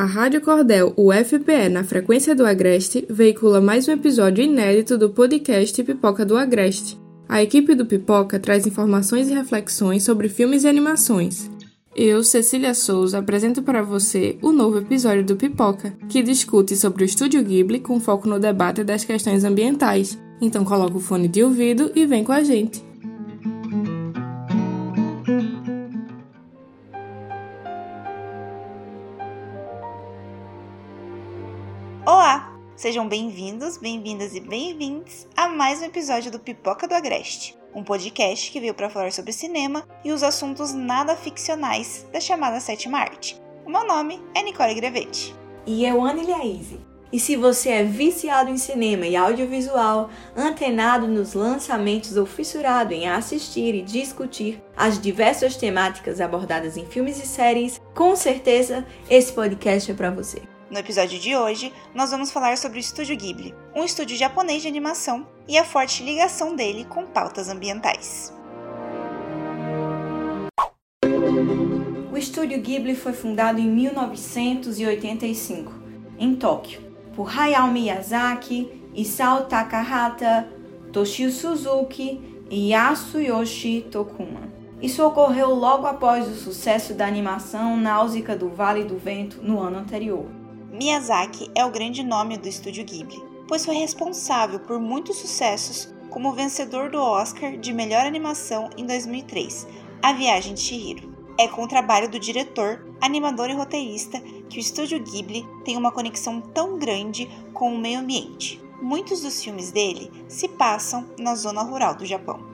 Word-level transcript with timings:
A 0.00 0.06
Rádio 0.06 0.40
Cordel 0.40 0.94
UFPE 0.96 1.68
na 1.70 1.84
frequência 1.84 2.34
do 2.34 2.46
Agreste 2.46 3.04
veicula 3.10 3.60
mais 3.60 3.86
um 3.86 3.92
episódio 3.92 4.42
inédito 4.42 4.96
do 4.96 5.10
podcast 5.10 5.84
Pipoca 5.84 6.24
do 6.24 6.38
Agreste. 6.38 6.98
A 7.28 7.42
equipe 7.42 7.74
do 7.74 7.84
Pipoca 7.84 8.40
traz 8.40 8.66
informações 8.66 9.28
e 9.28 9.34
reflexões 9.34 10.02
sobre 10.02 10.30
filmes 10.30 10.64
e 10.64 10.68
animações. 10.68 11.50
Eu, 11.94 12.24
Cecília 12.24 12.72
Souza, 12.72 13.18
apresento 13.18 13.60
para 13.62 13.82
você 13.82 14.38
o 14.40 14.52
novo 14.52 14.78
episódio 14.78 15.22
do 15.22 15.36
Pipoca, 15.36 15.92
que 16.08 16.22
discute 16.22 16.76
sobre 16.76 17.04
o 17.04 17.04
Estúdio 17.04 17.44
Ghibli 17.44 17.78
com 17.78 18.00
foco 18.00 18.26
no 18.26 18.40
debate 18.40 18.82
das 18.82 19.04
questões 19.04 19.44
ambientais. 19.44 20.18
Então 20.40 20.64
coloca 20.64 20.96
o 20.96 21.00
fone 21.00 21.28
de 21.28 21.44
ouvido 21.44 21.92
e 21.94 22.06
vem 22.06 22.24
com 22.24 22.32
a 22.32 22.42
gente. 22.42 22.82
Sejam 32.80 33.06
bem-vindos, 33.06 33.76
bem-vindas 33.76 34.34
e 34.34 34.40
bem-vindos 34.40 35.26
a 35.36 35.50
mais 35.50 35.82
um 35.82 35.84
episódio 35.84 36.30
do 36.30 36.38
Pipoca 36.40 36.88
do 36.88 36.94
Agreste, 36.94 37.54
um 37.74 37.84
podcast 37.84 38.50
que 38.50 38.58
veio 38.58 38.72
para 38.72 38.88
falar 38.88 39.12
sobre 39.12 39.34
cinema 39.34 39.86
e 40.02 40.10
os 40.10 40.22
assuntos 40.22 40.72
nada 40.72 41.14
ficcionais 41.14 42.06
da 42.10 42.18
chamada 42.18 42.58
sétima 42.58 42.96
arte. 42.96 43.38
O 43.66 43.70
meu 43.70 43.86
nome 43.86 44.18
é 44.34 44.42
Nicole 44.42 44.72
Grevetti. 44.72 45.34
E 45.66 45.84
eu, 45.84 46.02
Anne 46.02 46.24
Liaise. 46.24 46.80
E 47.12 47.20
se 47.20 47.36
você 47.36 47.68
é 47.68 47.84
viciado 47.84 48.48
em 48.48 48.56
cinema 48.56 49.06
e 49.06 49.14
audiovisual, 49.14 50.08
antenado 50.34 51.06
nos 51.06 51.34
lançamentos 51.34 52.16
ou 52.16 52.24
fissurado 52.24 52.94
em 52.94 53.06
assistir 53.06 53.74
e 53.74 53.82
discutir 53.82 54.58
as 54.74 54.98
diversas 54.98 55.54
temáticas 55.54 56.18
abordadas 56.18 56.78
em 56.78 56.86
filmes 56.86 57.22
e 57.22 57.26
séries, 57.26 57.78
com 57.94 58.16
certeza 58.16 58.86
esse 59.10 59.34
podcast 59.34 59.90
é 59.90 59.94
para 59.94 60.10
você. 60.10 60.40
No 60.70 60.78
episódio 60.78 61.18
de 61.18 61.36
hoje, 61.36 61.72
nós 61.92 62.12
vamos 62.12 62.30
falar 62.30 62.56
sobre 62.56 62.78
o 62.78 62.80
Estúdio 62.80 63.16
Ghibli, 63.16 63.52
um 63.74 63.82
estúdio 63.82 64.16
japonês 64.16 64.62
de 64.62 64.68
animação 64.68 65.26
e 65.48 65.58
a 65.58 65.64
forte 65.64 66.04
ligação 66.04 66.54
dele 66.54 66.84
com 66.84 67.04
pautas 67.04 67.48
ambientais. 67.48 68.32
O 72.12 72.16
Estúdio 72.16 72.60
Ghibli 72.60 72.94
foi 72.94 73.12
fundado 73.12 73.58
em 73.58 73.68
1985, 73.68 75.72
em 76.16 76.36
Tóquio, 76.36 76.80
por 77.16 77.36
Hayao 77.36 77.66
Miyazaki, 77.66 78.84
Isao 78.94 79.46
Takahata, 79.46 80.48
Toshio 80.92 81.32
Suzuki 81.32 82.44
e 82.48 82.70
Yasuyoshi 82.70 83.88
Tokuma. 83.90 84.48
Isso 84.80 85.04
ocorreu 85.04 85.52
logo 85.52 85.88
após 85.88 86.28
o 86.28 86.36
sucesso 86.36 86.94
da 86.94 87.08
animação 87.08 87.76
Náusea 87.76 88.36
do 88.36 88.48
Vale 88.48 88.84
do 88.84 88.96
Vento 88.96 89.42
no 89.42 89.58
ano 89.58 89.78
anterior. 89.78 90.38
Miyazaki 90.72 91.50
é 91.52 91.64
o 91.64 91.70
grande 91.70 92.04
nome 92.04 92.38
do 92.38 92.46
estúdio 92.46 92.84
Ghibli, 92.84 93.20
pois 93.48 93.64
foi 93.66 93.74
responsável 93.74 94.60
por 94.60 94.78
muitos 94.78 95.16
sucessos, 95.16 95.92
como 96.08 96.32
vencedor 96.32 96.90
do 96.90 96.98
Oscar 97.00 97.56
de 97.56 97.72
melhor 97.72 98.06
animação 98.06 98.70
em 98.76 98.86
2003, 98.86 99.66
A 100.00 100.12
Viagem 100.12 100.54
de 100.54 100.60
Chihiro. 100.60 101.12
É 101.36 101.48
com 101.48 101.64
o 101.64 101.68
trabalho 101.68 102.08
do 102.08 102.20
diretor, 102.20 102.86
animador 103.00 103.50
e 103.50 103.54
roteirista 103.54 104.20
que 104.48 104.58
o 104.58 104.60
estúdio 104.60 105.02
Ghibli 105.02 105.44
tem 105.64 105.76
uma 105.76 105.90
conexão 105.90 106.40
tão 106.40 106.78
grande 106.78 107.28
com 107.52 107.74
o 107.74 107.78
meio 107.78 107.98
ambiente. 107.98 108.62
Muitos 108.80 109.22
dos 109.22 109.42
filmes 109.42 109.72
dele 109.72 110.08
se 110.28 110.46
passam 110.46 111.10
na 111.18 111.34
zona 111.34 111.62
rural 111.62 111.96
do 111.96 112.06
Japão. 112.06 112.49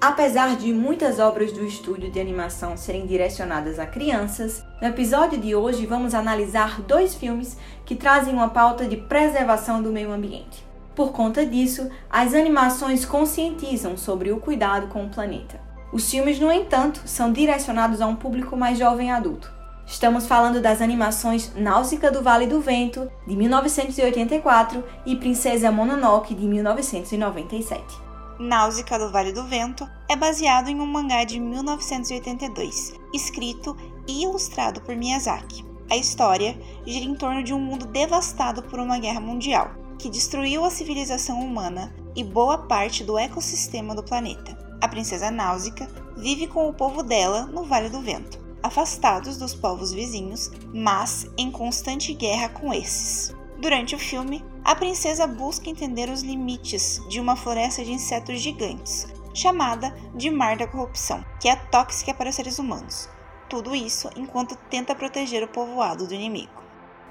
Apesar 0.00 0.56
de 0.56 0.72
muitas 0.72 1.18
obras 1.18 1.52
do 1.52 1.62
estúdio 1.62 2.10
de 2.10 2.18
animação 2.18 2.74
serem 2.74 3.04
direcionadas 3.04 3.78
a 3.78 3.84
crianças, 3.84 4.64
no 4.80 4.88
episódio 4.88 5.38
de 5.38 5.54
hoje 5.54 5.84
vamos 5.84 6.14
analisar 6.14 6.80
dois 6.80 7.14
filmes 7.14 7.58
que 7.84 7.94
trazem 7.94 8.32
uma 8.32 8.48
pauta 8.48 8.88
de 8.88 8.96
preservação 8.96 9.82
do 9.82 9.92
meio 9.92 10.10
ambiente. 10.10 10.64
Por 10.96 11.12
conta 11.12 11.44
disso, 11.44 11.90
as 12.08 12.32
animações 12.32 13.04
conscientizam 13.04 13.94
sobre 13.98 14.32
o 14.32 14.40
cuidado 14.40 14.86
com 14.86 15.04
o 15.04 15.10
planeta. 15.10 15.60
Os 15.92 16.10
filmes, 16.10 16.40
no 16.40 16.50
entanto, 16.50 17.02
são 17.04 17.30
direcionados 17.30 18.00
a 18.00 18.06
um 18.06 18.16
público 18.16 18.56
mais 18.56 18.78
jovem 18.78 19.12
adulto. 19.12 19.52
Estamos 19.86 20.26
falando 20.26 20.62
das 20.62 20.80
animações 20.80 21.52
Náusica 21.54 22.10
do 22.10 22.22
Vale 22.22 22.46
do 22.46 22.58
Vento, 22.58 23.10
de 23.26 23.36
1984, 23.36 24.82
e 25.04 25.14
Princesa 25.16 25.70
Mononoke, 25.70 26.34
de 26.34 26.46
1997. 26.46 28.09
Náusea 28.40 28.98
do 28.98 29.10
Vale 29.10 29.32
do 29.32 29.44
Vento 29.44 29.86
é 30.08 30.16
baseado 30.16 30.68
em 30.68 30.80
um 30.80 30.86
mangá 30.86 31.24
de 31.24 31.38
1982, 31.38 32.94
escrito 33.12 33.76
e 34.08 34.22
ilustrado 34.22 34.80
por 34.80 34.96
Miyazaki. 34.96 35.62
A 35.90 35.96
história 35.98 36.58
gira 36.86 37.04
em 37.04 37.14
torno 37.14 37.44
de 37.44 37.52
um 37.52 37.60
mundo 37.60 37.84
devastado 37.84 38.62
por 38.62 38.80
uma 38.80 38.98
guerra 38.98 39.20
mundial, 39.20 39.72
que 39.98 40.08
destruiu 40.08 40.64
a 40.64 40.70
civilização 40.70 41.38
humana 41.38 41.94
e 42.16 42.24
boa 42.24 42.56
parte 42.56 43.04
do 43.04 43.18
ecossistema 43.18 43.94
do 43.94 44.02
planeta. 44.02 44.56
A 44.80 44.88
princesa 44.88 45.30
Náusea 45.30 45.86
vive 46.16 46.46
com 46.46 46.66
o 46.66 46.72
povo 46.72 47.02
dela 47.02 47.44
no 47.44 47.64
Vale 47.64 47.90
do 47.90 48.00
Vento, 48.00 48.40
afastados 48.62 49.36
dos 49.36 49.54
povos 49.54 49.92
vizinhos, 49.92 50.50
mas 50.72 51.26
em 51.36 51.50
constante 51.50 52.14
guerra 52.14 52.48
com 52.48 52.72
esses. 52.72 53.36
Durante 53.60 53.94
o 53.94 53.98
filme, 53.98 54.42
a 54.64 54.74
princesa 54.74 55.26
busca 55.26 55.70
entender 55.70 56.10
os 56.10 56.22
limites 56.22 57.00
de 57.08 57.20
uma 57.20 57.36
floresta 57.36 57.84
de 57.84 57.92
insetos 57.92 58.40
gigantes, 58.40 59.06
chamada 59.32 59.94
de 60.14 60.30
Mar 60.30 60.56
da 60.56 60.66
Corrupção, 60.66 61.24
que 61.40 61.48
é 61.48 61.56
tóxica 61.56 62.12
para 62.12 62.28
os 62.28 62.34
seres 62.34 62.58
humanos. 62.58 63.08
Tudo 63.48 63.74
isso 63.74 64.08
enquanto 64.16 64.56
tenta 64.68 64.94
proteger 64.94 65.42
o 65.42 65.48
povoado 65.48 66.06
do 66.06 66.14
inimigo. 66.14 66.60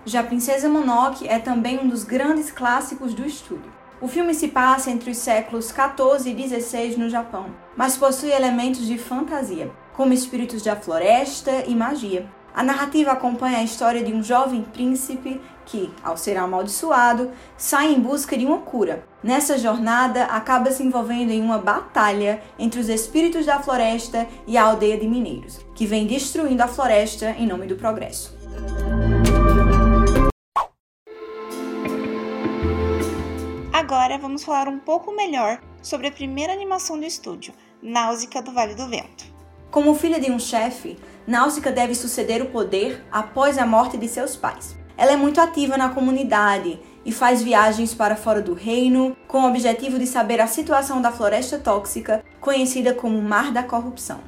Já 0.05 0.23
Princesa 0.23 0.69
Mononoke 0.69 1.27
é 1.27 1.39
também 1.39 1.79
um 1.79 1.89
dos 1.89 2.03
grandes 2.03 2.51
clássicos 2.51 3.13
do 3.13 3.25
estúdio. 3.25 3.71
O 4.01 4.07
filme 4.07 4.33
se 4.33 4.47
passa 4.47 4.89
entre 4.89 5.11
os 5.11 5.17
séculos 5.17 5.71
14 5.73 6.29
e 6.29 6.33
16 6.33 6.97
no 6.97 7.09
Japão, 7.09 7.53
mas 7.75 7.97
possui 7.97 8.31
elementos 8.31 8.87
de 8.87 8.97
fantasia, 8.97 9.69
como 9.93 10.13
espíritos 10.13 10.63
da 10.63 10.77
floresta 10.77 11.65
e 11.67 11.75
magia, 11.75 12.29
a 12.59 12.63
narrativa 12.63 13.13
acompanha 13.13 13.59
a 13.59 13.63
história 13.63 14.03
de 14.03 14.11
um 14.11 14.21
jovem 14.21 14.63
príncipe 14.63 15.39
que, 15.65 15.89
ao 16.03 16.17
ser 16.17 16.35
amaldiçoado, 16.35 17.31
sai 17.55 17.93
em 17.93 18.01
busca 18.01 18.37
de 18.37 18.45
uma 18.45 18.57
cura. 18.57 19.01
Nessa 19.23 19.57
jornada, 19.57 20.25
acaba 20.25 20.69
se 20.69 20.83
envolvendo 20.83 21.31
em 21.31 21.41
uma 21.41 21.57
batalha 21.57 22.43
entre 22.59 22.81
os 22.81 22.89
espíritos 22.89 23.45
da 23.45 23.63
floresta 23.63 24.27
e 24.45 24.57
a 24.57 24.63
aldeia 24.63 24.97
de 24.97 25.07
mineiros, 25.07 25.65
que 25.73 25.85
vem 25.85 26.05
destruindo 26.05 26.61
a 26.61 26.67
floresta 26.67 27.29
em 27.39 27.47
nome 27.47 27.65
do 27.65 27.77
progresso. 27.77 28.37
Agora 33.71 34.17
vamos 34.17 34.43
falar 34.43 34.67
um 34.67 34.79
pouco 34.79 35.15
melhor 35.15 35.61
sobre 35.81 36.07
a 36.07 36.11
primeira 36.11 36.51
animação 36.51 36.99
do 36.99 37.05
estúdio, 37.05 37.53
Náusea 37.81 38.41
do 38.41 38.51
Vale 38.51 38.75
do 38.75 38.85
Vento. 38.89 39.38
Como 39.71 39.93
filha 39.93 40.19
de 40.19 40.31
um 40.31 40.39
chefe, 40.39 40.97
Náusica 41.27 41.71
deve 41.71 41.93
suceder 41.93 42.41
o 42.41 42.49
poder 42.49 43.05
após 43.11 43.55
a 43.57 43.67
morte 43.67 43.97
de 43.97 44.07
seus 44.07 44.35
pais. 44.35 44.75
Ela 44.97 45.11
é 45.11 45.15
muito 45.15 45.39
ativa 45.39 45.77
na 45.77 45.89
comunidade 45.89 46.79
e 47.05 47.11
faz 47.11 47.43
viagens 47.43 47.93
para 47.93 48.15
fora 48.15 48.41
do 48.41 48.55
reino 48.55 49.15
com 49.27 49.41
o 49.41 49.47
objetivo 49.47 49.99
de 49.99 50.07
saber 50.07 50.41
a 50.41 50.47
situação 50.47 50.99
da 51.01 51.11
floresta 51.11 51.59
tóxica, 51.59 52.25
conhecida 52.41 52.95
como 52.95 53.21
Mar 53.21 53.51
da 53.51 53.61
Corrupção. 53.61 54.21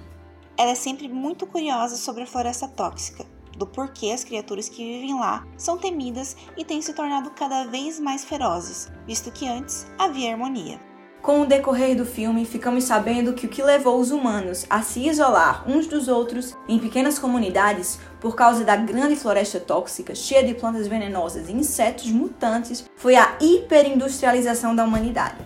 Ela 0.55 0.71
é 0.71 0.75
sempre 0.75 1.09
muito 1.09 1.47
curiosa 1.47 1.95
sobre 1.95 2.21
a 2.21 2.27
floresta 2.27 2.67
tóxica, 2.67 3.25
do 3.57 3.65
porquê 3.65 4.11
as 4.11 4.23
criaturas 4.23 4.69
que 4.69 4.83
vivem 4.83 5.19
lá 5.19 5.43
são 5.57 5.75
temidas 5.75 6.37
e 6.55 6.63
têm 6.63 6.83
se 6.83 6.93
tornado 6.93 7.31
cada 7.31 7.65
vez 7.65 7.99
mais 7.99 8.23
ferozes, 8.23 8.91
visto 9.07 9.31
que 9.31 9.47
antes 9.47 9.87
havia 9.97 10.31
harmonia. 10.31 10.90
Com 11.21 11.41
o 11.41 11.45
decorrer 11.45 11.95
do 11.95 12.03
filme, 12.03 12.45
ficamos 12.45 12.83
sabendo 12.83 13.33
que 13.33 13.45
o 13.45 13.49
que 13.49 13.61
levou 13.61 13.99
os 13.99 14.09
humanos 14.09 14.65
a 14.67 14.81
se 14.81 15.07
isolar 15.07 15.63
uns 15.69 15.85
dos 15.85 16.07
outros 16.07 16.57
em 16.67 16.79
pequenas 16.79 17.19
comunidades 17.19 17.99
por 18.19 18.35
causa 18.35 18.63
da 18.63 18.75
grande 18.75 19.15
floresta 19.15 19.59
tóxica, 19.59 20.15
cheia 20.15 20.43
de 20.43 20.55
plantas 20.55 20.87
venenosas 20.87 21.47
e 21.47 21.51
insetos 21.51 22.09
mutantes, 22.09 22.89
foi 22.95 23.15
a 23.15 23.37
hiperindustrialização 23.39 24.75
da 24.75 24.83
humanidade. 24.83 25.37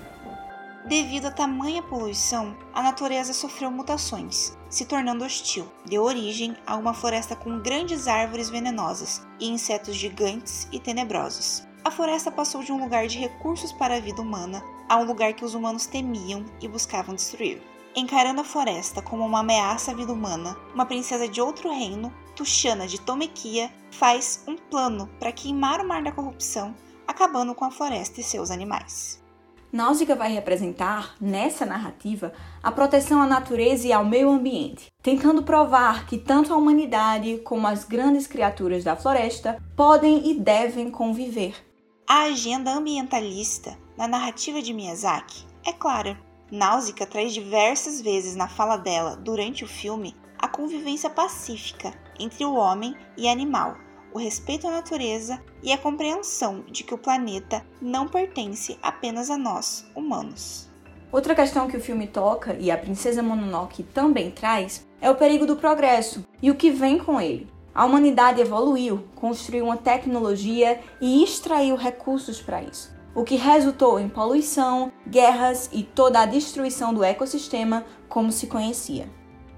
Devido 0.88 1.26
a 1.26 1.32
tamanha 1.32 1.82
poluição, 1.82 2.56
a 2.74 2.82
natureza 2.82 3.34
sofreu 3.34 3.70
mutações, 3.70 4.56
se 4.70 4.86
tornando 4.86 5.26
hostil. 5.26 5.68
Deu 5.86 6.04
origem 6.04 6.56
a 6.66 6.78
uma 6.78 6.94
floresta 6.94 7.36
com 7.36 7.60
grandes 7.60 8.08
árvores 8.08 8.50
venenosas 8.50 9.26
e 9.40 9.50
insetos 9.50 9.96
gigantes 9.96 10.70
e 10.72 10.80
tenebrosos. 10.80 11.68
A 11.86 11.92
floresta 11.92 12.32
passou 12.32 12.64
de 12.64 12.72
um 12.72 12.82
lugar 12.82 13.06
de 13.06 13.20
recursos 13.20 13.72
para 13.72 13.98
a 13.98 14.00
vida 14.00 14.20
humana 14.20 14.64
a 14.90 14.98
um 14.98 15.04
lugar 15.04 15.34
que 15.34 15.46
os 15.46 15.54
humanos 15.54 15.86
temiam 15.86 16.44
e 16.60 16.68
buscavam 16.68 17.14
destruir. 17.14 17.62
Encarando 17.96 18.42
a 18.42 18.44
floresta 18.44 19.04
como 19.04 19.24
uma 19.24 19.42
ameaça 19.42 19.92
à 19.92 19.94
vida 19.94 20.12
humana, 20.12 20.58
uma 20.74 20.88
princesa 20.88 21.28
de 21.28 21.40
outro 21.40 21.72
reino, 21.72 22.12
Tuxana 22.36 22.88
de 22.88 23.00
Tomequia, 23.00 23.72
faz 23.92 24.44
um 24.48 24.58
plano 24.58 25.08
para 25.20 25.32
queimar 25.32 25.80
o 25.80 25.88
mar 25.88 26.02
da 26.02 26.12
corrupção, 26.12 26.74
acabando 27.08 27.54
com 27.54 27.66
a 27.66 27.72
floresta 27.72 28.20
e 28.20 28.24
seus 28.24 28.50
animais. 28.50 29.24
Náusea 29.72 30.16
vai 30.16 30.34
representar, 30.34 31.14
nessa 31.22 31.68
narrativa, 31.68 32.34
a 32.64 32.72
proteção 32.72 33.22
à 33.22 33.28
natureza 33.28 33.88
e 33.88 33.94
ao 33.94 34.04
meio 34.04 34.32
ambiente, 34.32 34.92
tentando 35.04 35.44
provar 35.44 36.08
que 36.08 36.18
tanto 36.18 36.52
a 36.52 36.58
humanidade 36.58 37.38
como 37.44 37.68
as 37.68 37.84
grandes 37.84 38.26
criaturas 38.26 38.84
da 38.84 38.96
floresta 38.96 39.62
podem 39.76 40.32
e 40.32 40.34
devem 40.34 40.90
conviver. 40.90 41.75
A 42.08 42.26
agenda 42.26 42.72
ambientalista 42.72 43.76
na 43.98 44.08
narrativa 44.08 44.62
de 44.62 44.72
Miyazaki 44.72 45.44
é 45.66 45.74
clara. 45.74 46.16
Náusea 46.52 46.94
traz 47.08 47.34
diversas 47.34 48.00
vezes 48.00 48.36
na 48.36 48.48
fala 48.48 48.78
dela, 48.78 49.16
durante 49.16 49.64
o 49.64 49.68
filme, 49.68 50.16
a 50.38 50.48
convivência 50.48 51.10
pacífica 51.10 51.92
entre 52.20 52.46
o 52.46 52.54
homem 52.54 52.96
e 53.18 53.28
animal, 53.28 53.76
o 54.14 54.20
respeito 54.20 54.68
à 54.68 54.72
natureza 54.72 55.42
e 55.64 55.74
a 55.74 55.80
compreensão 55.80 56.64
de 56.70 56.84
que 56.84 56.94
o 56.94 56.98
planeta 57.00 57.66
não 57.82 58.08
pertence 58.08 58.78
apenas 58.84 59.32
a 59.32 59.38
nós, 59.38 59.90
humanos. 59.96 60.70
Outra 61.12 61.34
questão 61.34 61.68
que 61.68 61.78
o 61.78 61.82
filme 61.82 62.06
toca 62.06 62.56
e 62.60 62.70
a 62.70 62.78
Princesa 62.78 63.24
Mononoke 63.24 63.82
também 63.82 64.30
traz 64.30 64.86
é 65.02 65.10
o 65.10 65.16
perigo 65.16 65.48
do 65.48 65.56
progresso 65.56 66.24
e 66.40 66.52
o 66.52 66.56
que 66.56 66.70
vem 66.70 67.00
com 67.00 67.20
ele. 67.20 67.55
A 67.76 67.86
humanidade 67.86 68.42
evoluiu, 68.42 69.04
construiu 69.16 69.66
uma 69.66 69.78
tecnologia 69.78 70.80
e 71.00 71.22
extraiu 71.22 71.76
recursos 71.76 72.42
para 72.42 72.64
isso, 72.64 72.96
o 73.14 73.24
que 73.24 73.36
resultou 73.36 74.00
em 74.00 74.10
poluição, 74.10 74.92
guerras 75.06 75.70
e 75.72 75.84
toda 75.84 76.22
a 76.22 76.26
destruição 76.26 76.94
do 76.94 77.04
ecossistema 77.04 77.86
como 78.08 78.32
se 78.32 78.48
conhecia 78.48 79.08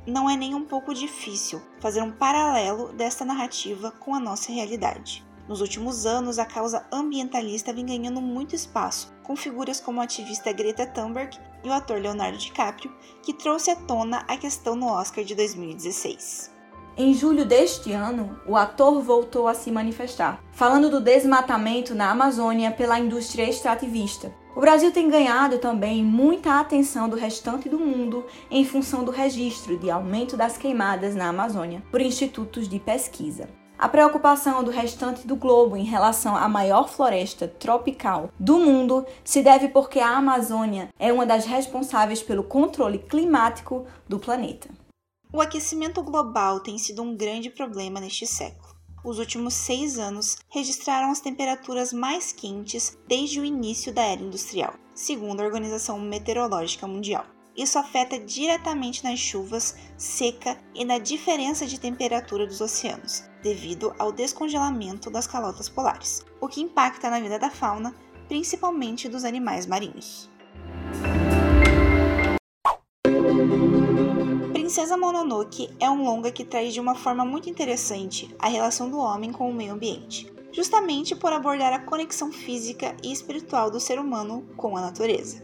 não 0.08 0.30
é 0.30 0.38
nem 0.38 0.56
um 0.56 0.64
pouco 0.64 0.94
difícil 0.94 1.62
fazer 1.82 2.02
um 2.02 2.12
paralelo 2.12 2.94
desta 2.94 3.26
narrativa 3.26 3.92
com 3.92 4.16
a 4.16 4.20
nossa 4.20 4.52
realidade. 4.52 5.26
Nos 5.50 5.60
últimos 5.60 6.06
anos, 6.06 6.40
a 6.40 6.46
causa 6.46 6.86
ambientalista 6.92 7.74
vem 7.74 7.86
ganhando 7.86 8.22
muito 8.22 8.56
espaço, 8.56 9.14
com 9.24 9.36
figuras 9.36 9.80
como 9.80 10.00
a 10.00 10.06
ativista 10.06 10.52
Greta 10.52 10.86
Thunberg 10.86 11.38
e 11.64 11.68
o 11.68 11.74
ator 11.74 12.02
Leonardo 12.02 12.38
DiCaprio, 12.38 12.94
que 13.22 13.34
trouxe 13.34 13.72
à 13.72 13.76
tona 13.76 14.24
a 14.28 14.38
questão 14.38 14.76
no 14.76 14.88
Oscar 14.88 15.24
de 15.24 15.36
2016. 15.36 16.57
Em 17.00 17.14
julho 17.14 17.46
deste 17.46 17.92
ano, 17.92 18.40
o 18.48 18.56
ator 18.56 19.04
voltou 19.04 19.48
a 19.48 19.54
se 19.54 19.70
manifestar, 19.70 20.44
falando 20.52 20.90
do 20.90 21.00
desmatamento 21.00 21.94
na 21.94 22.10
Amazônia 22.10 22.72
pela 22.72 23.00
indústria 23.00 23.48
extrativista. 23.48 24.34
O 24.56 24.62
Brasil 24.62 24.92
tem 24.92 25.08
ganhado 25.08 25.60
também 25.60 26.04
muita 26.04 26.60
atenção 26.60 27.08
do 27.08 27.16
restante 27.16 27.70
do 27.70 27.78
mundo 27.78 28.26
em 28.50 28.66
função 28.66 29.04
do 29.04 29.12
registro 29.12 29.78
de 29.78 29.92
aumento 29.92 30.36
das 30.36 30.58
queimadas 30.58 31.16
na 31.16 31.30
Amazônia 31.30 31.84
por 31.92 32.02
institutos 32.02 32.68
de 32.68 32.80
pesquisa. 32.80 33.48
A 33.78 33.88
preocupação 33.88 34.64
do 34.64 34.72
restante 34.72 35.28
do 35.28 35.36
globo 35.36 35.78
em 35.78 35.84
relação 35.84 36.36
à 36.36 36.50
maior 36.50 36.90
floresta 36.90 37.48
tropical 37.48 38.32
do 38.40 38.58
mundo 38.58 39.06
se 39.24 39.44
deve 39.44 39.68
porque 39.68 40.00
a 40.00 40.18
Amazônia 40.18 40.90
é 40.98 41.14
uma 41.14 41.28
das 41.28 41.46
responsáveis 41.46 42.24
pelo 42.24 42.44
controle 42.44 42.98
climático 42.98 43.86
do 44.10 44.18
planeta. 44.18 44.68
O 45.38 45.42
aquecimento 45.42 46.02
global 46.02 46.60
tem 46.60 46.80
sido 46.80 47.04
um 47.04 47.16
grande 47.16 47.52
problema 47.52 48.00
neste 48.00 48.26
século. 48.26 48.76
Os 49.06 49.20
últimos 49.20 49.54
seis 49.54 50.00
anos 50.00 50.38
registraram 50.50 51.12
as 51.12 51.20
temperaturas 51.20 51.94
mais 51.94 52.32
quentes 52.32 52.98
desde 53.08 53.40
o 53.40 53.46
início 53.46 53.94
da 53.94 54.02
era 54.02 54.20
industrial, 54.20 54.74
segundo 54.96 55.40
a 55.40 55.46
Organização 55.46 56.00
Meteorológica 56.00 56.88
Mundial. 56.88 57.24
Isso 57.56 57.78
afeta 57.78 58.20
diretamente 58.20 59.04
nas 59.04 59.20
chuvas, 59.20 59.76
seca 59.96 60.60
e 60.74 60.84
na 60.84 60.98
diferença 60.98 61.68
de 61.68 61.80
temperatura 61.80 62.48
dos 62.48 62.60
oceanos, 62.60 63.24
devido 63.44 63.94
ao 64.00 64.12
descongelamento 64.12 65.12
das 65.12 65.28
calotas 65.28 65.70
polares, 65.70 66.26
o 66.42 66.48
que 66.48 66.62
impacta 66.62 67.12
na 67.12 67.20
vida 67.20 67.38
da 67.38 67.52
fauna, 67.52 67.94
principalmente 68.28 69.08
dos 69.08 69.24
animais 69.24 69.68
marinhos. 69.68 70.32
Princesa 74.78 74.96
Mononoke 74.96 75.72
é 75.80 75.90
um 75.90 76.04
longa 76.04 76.32
que 76.32 76.46
traz 76.46 76.72
de 76.72 76.80
uma 76.80 76.94
forma 76.94 77.26
muito 77.26 77.50
interessante 77.50 78.30
a 78.38 78.48
relação 78.48 78.88
do 78.92 79.00
homem 79.00 79.32
com 79.32 79.50
o 79.50 79.54
meio 79.54 79.74
ambiente, 79.74 80.32
justamente 80.52 81.16
por 81.16 81.34
abordar 81.34 81.74
a 81.74 81.80
conexão 81.80 82.32
física 82.32 82.96
e 83.04 83.12
espiritual 83.12 83.72
do 83.72 83.80
ser 83.80 83.98
humano 83.98 84.46
com 84.56 84.78
a 84.78 84.82
natureza. 84.82 85.42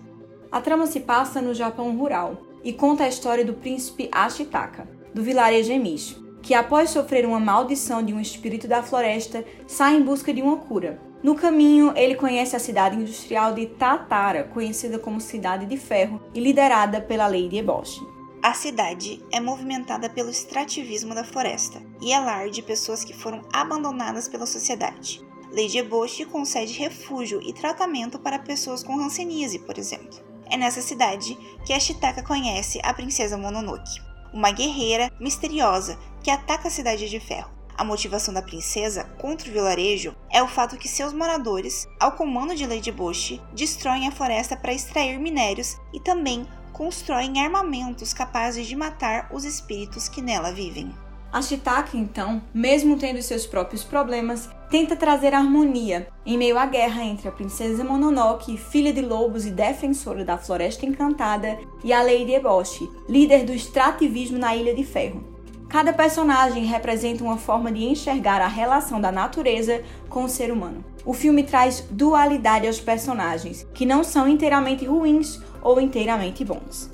A 0.51 0.61
trama 0.61 0.85
se 0.85 0.99
passa 0.99 1.41
no 1.41 1.51
Japão 1.55 1.97
rural 1.97 2.43
e 2.63 2.71
conta 2.71 3.05
a 3.05 3.07
história 3.07 3.43
do 3.43 3.55
príncipe 3.55 4.07
Ashitaka, 4.11 4.87
do 5.15 5.23
vilarejo 5.23 5.71
Emishi, 5.71 6.15
que 6.43 6.53
após 6.53 6.91
sofrer 6.91 7.25
uma 7.25 7.39
maldição 7.39 8.03
de 8.03 8.13
um 8.13 8.19
espírito 8.19 8.67
da 8.67 8.83
floresta, 8.83 9.43
sai 9.65 9.95
em 9.95 10.03
busca 10.03 10.31
de 10.31 10.43
uma 10.43 10.57
cura. 10.57 11.01
No 11.23 11.33
caminho, 11.33 11.91
ele 11.95 12.13
conhece 12.13 12.55
a 12.55 12.59
cidade 12.59 12.97
industrial 12.97 13.51
de 13.51 13.65
Tatara, 13.65 14.43
conhecida 14.43 14.99
como 14.99 15.19
Cidade 15.19 15.65
de 15.65 15.75
Ferro 15.75 16.21
e 16.35 16.39
liderada 16.39 17.01
pela 17.01 17.25
Lady 17.25 17.57
Eboshi. 17.57 18.12
A 18.43 18.53
cidade 18.53 19.23
é 19.31 19.39
movimentada 19.39 20.09
pelo 20.09 20.29
extrativismo 20.29 21.15
da 21.15 21.23
floresta 21.23 21.81
e 22.01 22.11
é 22.11 22.19
lar 22.19 22.49
de 22.49 22.61
pessoas 22.61 23.01
que 23.01 23.13
foram 23.13 23.41
abandonadas 23.53 24.27
pela 24.27 24.45
sociedade. 24.45 25.25
Lady 25.49 25.77
Eboshi 25.77 26.25
concede 26.25 26.73
refúgio 26.73 27.41
e 27.41 27.53
tratamento 27.53 28.19
para 28.19 28.37
pessoas 28.37 28.83
com 28.83 28.99
hanseníase, 28.99 29.59
por 29.59 29.77
exemplo. 29.77 30.19
É 30.51 30.57
nessa 30.57 30.81
cidade 30.81 31.37
que 31.65 31.71
a 31.71 31.79
Shitaka 31.79 32.21
conhece 32.21 32.81
a 32.83 32.93
princesa 32.93 33.37
Mononoke, 33.37 34.01
uma 34.33 34.51
guerreira 34.51 35.09
misteriosa 35.21 35.97
que 36.21 36.29
ataca 36.29 36.67
a 36.67 36.71
cidade 36.71 37.09
de 37.09 37.21
ferro. 37.21 37.49
A 37.77 37.85
motivação 37.85 38.33
da 38.33 38.41
princesa 38.41 39.05
contra 39.21 39.49
o 39.49 39.53
vilarejo 39.53 40.13
é 40.29 40.43
o 40.43 40.49
fato 40.49 40.75
que 40.75 40.89
seus 40.89 41.13
moradores, 41.13 41.87
ao 41.97 42.11
comando 42.11 42.53
de 42.53 42.67
Lady 42.67 42.91
Bush, 42.91 43.39
destroem 43.53 44.05
a 44.05 44.11
floresta 44.11 44.57
para 44.57 44.73
extrair 44.73 45.17
minérios 45.17 45.77
e 45.93 45.99
também 46.01 46.45
constroem 46.73 47.39
armamentos 47.39 48.11
capazes 48.13 48.67
de 48.67 48.75
matar 48.75 49.29
os 49.31 49.45
espíritos 49.45 50.09
que 50.09 50.21
nela 50.21 50.51
vivem. 50.51 50.91
A 51.31 51.41
Shitaka, 51.41 51.97
então, 51.97 52.43
mesmo 52.53 52.97
tendo 52.97 53.21
seus 53.21 53.47
próprios 53.47 53.83
problemas, 53.83 54.49
tenta 54.69 54.95
trazer 54.95 55.33
harmonia 55.33 56.07
em 56.25 56.37
meio 56.37 56.59
à 56.59 56.65
guerra 56.65 57.03
entre 57.03 57.27
a 57.27 57.31
princesa 57.31 57.83
Mononoke, 57.83 58.57
filha 58.57 58.93
de 58.93 59.01
lobos 59.01 59.45
e 59.45 59.49
defensora 59.49 60.23
da 60.23 60.37
Floresta 60.37 60.85
Encantada, 60.85 61.57
e 61.83 61.91
a 61.91 62.03
Lady 62.03 62.33
Eboshi, 62.33 62.87
líder 63.09 63.45
do 63.45 63.53
extrativismo 63.53 64.37
na 64.37 64.55
Ilha 64.55 64.75
de 64.75 64.83
Ferro. 64.83 65.23
Cada 65.69 65.91
personagem 65.91 66.65
representa 66.65 67.23
uma 67.23 67.37
forma 67.37 67.71
de 67.71 67.83
enxergar 67.83 68.39
a 68.39 68.47
relação 68.47 69.01
da 69.01 69.11
natureza 69.11 69.81
com 70.07 70.25
o 70.25 70.29
ser 70.29 70.51
humano. 70.51 70.85
O 71.03 71.13
filme 71.13 71.41
traz 71.41 71.83
dualidade 71.89 72.67
aos 72.67 72.79
personagens, 72.79 73.65
que 73.73 73.87
não 73.87 74.03
são 74.03 74.27
inteiramente 74.27 74.85
ruins 74.85 75.41
ou 75.63 75.79
inteiramente 75.79 76.43
bons. 76.43 76.89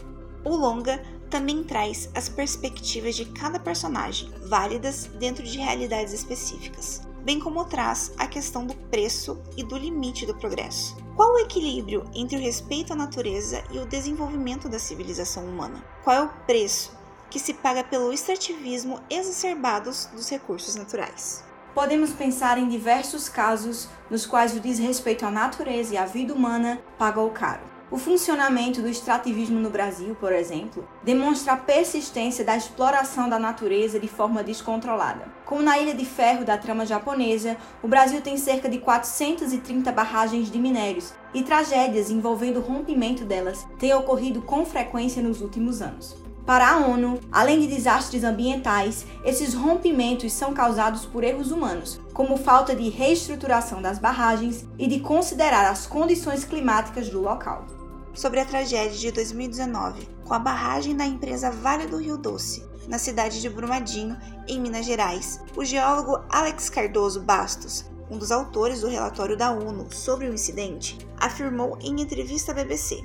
O 0.45 0.55
longa 0.55 1.03
também 1.29 1.63
traz 1.63 2.09
as 2.15 2.29
perspectivas 2.29 3.15
de 3.15 3.25
cada 3.25 3.59
personagem, 3.59 4.31
válidas 4.47 5.09
dentro 5.19 5.43
de 5.43 5.57
realidades 5.57 6.13
específicas, 6.13 7.01
bem 7.23 7.39
como 7.39 7.65
traz 7.65 8.13
a 8.17 8.27
questão 8.27 8.65
do 8.65 8.75
preço 8.75 9.39
e 9.57 9.63
do 9.63 9.77
limite 9.77 10.25
do 10.25 10.35
progresso. 10.35 10.95
Qual 11.15 11.33
o 11.33 11.39
equilíbrio 11.39 12.05
entre 12.15 12.37
o 12.37 12.41
respeito 12.41 12.93
à 12.93 12.95
natureza 12.95 13.63
e 13.71 13.77
o 13.77 13.85
desenvolvimento 13.85 14.69
da 14.69 14.79
civilização 14.79 15.43
humana? 15.45 15.83
Qual 16.03 16.15
é 16.15 16.23
o 16.23 16.29
preço 16.47 16.97
que 17.29 17.39
se 17.39 17.53
paga 17.53 17.83
pelo 17.83 18.11
extrativismo 18.11 18.99
exacerbado 19.09 19.91
dos 20.13 20.29
recursos 20.29 20.75
naturais? 20.75 21.43
Podemos 21.75 22.11
pensar 22.11 22.57
em 22.57 22.67
diversos 22.67 23.29
casos 23.29 23.87
nos 24.09 24.25
quais 24.25 24.55
o 24.55 24.59
desrespeito 24.59 25.25
à 25.25 25.31
natureza 25.31 25.93
e 25.93 25.97
à 25.97 26.05
vida 26.05 26.33
humana 26.33 26.81
pagou 26.97 27.29
caro. 27.29 27.78
O 27.91 27.97
funcionamento 27.97 28.83
do 28.83 28.87
extrativismo 28.87 29.59
no 29.59 29.71
Brasil, 29.71 30.15
por 30.19 30.31
exemplo, 30.31 30.87
demonstra 31.03 31.53
a 31.53 31.57
persistência 31.57 32.45
da 32.45 32.55
exploração 32.55 33.27
da 33.27 33.39
natureza 33.39 33.99
de 33.99 34.07
forma 34.07 34.43
descontrolada. 34.43 35.25
Como 35.43 35.63
na 35.63 35.79
Ilha 35.79 35.95
de 35.95 36.05
Ferro 36.05 36.45
da 36.45 36.55
trama 36.55 36.85
japonesa, 36.85 37.57
o 37.81 37.87
Brasil 37.87 38.21
tem 38.21 38.37
cerca 38.37 38.69
de 38.69 38.77
430 38.77 39.91
barragens 39.91 40.51
de 40.51 40.59
minérios 40.59 41.15
e 41.33 41.41
tragédias 41.41 42.11
envolvendo 42.11 42.57
o 42.57 42.61
rompimento 42.61 43.25
delas 43.25 43.65
têm 43.79 43.91
ocorrido 43.95 44.43
com 44.43 44.63
frequência 44.67 45.23
nos 45.23 45.41
últimos 45.41 45.81
anos. 45.81 46.15
Para 46.45 46.69
a 46.69 46.77
ONU, 46.77 47.19
além 47.31 47.59
de 47.59 47.65
desastres 47.67 48.23
ambientais, 48.23 49.03
esses 49.25 49.55
rompimentos 49.55 50.31
são 50.31 50.53
causados 50.53 51.07
por 51.07 51.23
erros 51.23 51.51
humanos, 51.51 51.99
como 52.13 52.37
falta 52.37 52.75
de 52.75 52.87
reestruturação 52.89 53.81
das 53.81 53.97
barragens 53.97 54.63
e 54.77 54.85
de 54.85 54.99
considerar 54.99 55.71
as 55.71 55.87
condições 55.87 56.43
climáticas 56.45 57.09
do 57.09 57.19
local 57.19 57.78
sobre 58.19 58.41
a 58.41 58.45
tragédia 58.45 58.97
de 58.97 59.13
2019 59.13 60.05
com 60.25 60.33
a 60.33 60.39
barragem 60.39 60.93
da 60.93 61.05
empresa 61.05 61.49
Vale 61.49 61.87
do 61.87 61.95
Rio 61.95 62.17
Doce, 62.17 62.67
na 62.85 62.99
cidade 62.99 63.39
de 63.39 63.49
Brumadinho, 63.49 64.17
em 64.45 64.59
Minas 64.59 64.85
Gerais, 64.85 65.39
o 65.55 65.63
geólogo 65.63 66.19
Alex 66.27 66.69
Cardoso 66.69 67.21
Bastos, 67.21 67.85
um 68.11 68.17
dos 68.17 68.29
autores 68.29 68.81
do 68.81 68.89
relatório 68.89 69.37
da 69.37 69.51
ONU 69.51 69.87
sobre 69.93 70.27
o 70.27 70.33
incidente, 70.33 70.97
afirmou 71.17 71.77
em 71.79 72.01
entrevista 72.01 72.51
à 72.51 72.55
BBC, 72.55 73.01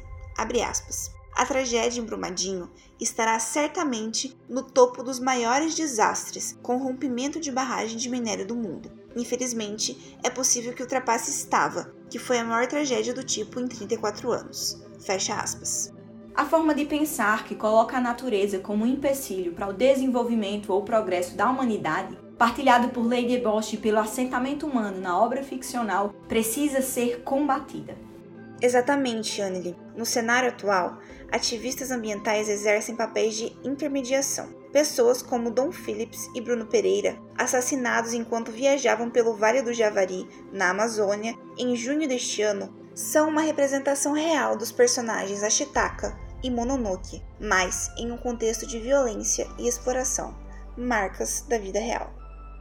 aspas, 0.68 1.12
a 1.32 1.46
tragédia 1.46 2.00
em 2.00 2.04
Brumadinho 2.04 2.68
estará 3.00 3.38
certamente 3.38 4.36
no 4.48 4.64
topo 4.64 5.00
dos 5.00 5.20
maiores 5.20 5.76
desastres 5.76 6.58
com 6.60 6.76
rompimento 6.78 7.38
de 7.38 7.52
barragem 7.52 7.98
de 7.98 8.10
minério 8.10 8.46
do 8.46 8.56
mundo. 8.56 8.90
Infelizmente, 9.14 10.18
é 10.24 10.30
possível 10.30 10.72
que 10.72 10.82
ultrapasse 10.82 11.30
Estava, 11.30 11.94
que 12.10 12.18
foi 12.18 12.38
a 12.38 12.44
maior 12.44 12.66
tragédia 12.66 13.14
do 13.14 13.22
tipo 13.22 13.60
em 13.60 13.68
34 13.68 14.32
anos. 14.32 14.83
Fecha 15.04 15.34
aspas. 15.34 15.92
A 16.34 16.46
forma 16.46 16.74
de 16.74 16.86
pensar 16.86 17.44
que 17.44 17.54
coloca 17.54 17.96
a 17.96 18.00
natureza 18.00 18.58
como 18.58 18.84
um 18.84 18.88
empecilho 18.88 19.52
para 19.52 19.68
o 19.68 19.72
desenvolvimento 19.72 20.72
ou 20.72 20.82
progresso 20.82 21.36
da 21.36 21.48
humanidade, 21.48 22.18
partilhado 22.38 22.88
por 22.88 23.06
Lady 23.06 23.38
Bosch 23.38 23.74
e 23.74 23.76
pelo 23.76 23.98
assentamento 23.98 24.66
humano 24.66 25.00
na 25.00 25.20
obra 25.20 25.42
ficcional, 25.42 26.12
precisa 26.26 26.80
ser 26.80 27.22
combatida. 27.22 27.96
Exatamente, 28.62 29.42
Anneli. 29.42 29.76
No 29.94 30.06
cenário 30.06 30.48
atual, 30.48 30.98
ativistas 31.30 31.90
ambientais 31.90 32.48
exercem 32.48 32.96
papéis 32.96 33.34
de 33.34 33.52
intermediação. 33.62 34.48
Pessoas 34.72 35.20
como 35.20 35.50
Dom 35.50 35.70
Phillips 35.70 36.28
e 36.34 36.40
Bruno 36.40 36.66
Pereira, 36.66 37.16
assassinados 37.36 38.14
enquanto 38.14 38.50
viajavam 38.50 39.10
pelo 39.10 39.36
Vale 39.36 39.62
do 39.62 39.72
Javari, 39.72 40.26
na 40.50 40.70
Amazônia, 40.70 41.36
em 41.58 41.76
junho 41.76 42.08
deste 42.08 42.42
ano, 42.42 42.83
são 42.94 43.28
uma 43.28 43.42
representação 43.42 44.12
real 44.12 44.56
dos 44.56 44.72
personagens 44.72 45.42
Ashitaka, 45.42 46.16
e 46.44 46.50
Mononoke, 46.50 47.22
mas 47.40 47.90
em 47.96 48.12
um 48.12 48.18
contexto 48.18 48.66
de 48.66 48.78
violência 48.78 49.48
e 49.58 49.66
exploração, 49.66 50.34
marcas 50.76 51.42
da 51.48 51.56
vida 51.56 51.80
real. 51.80 52.12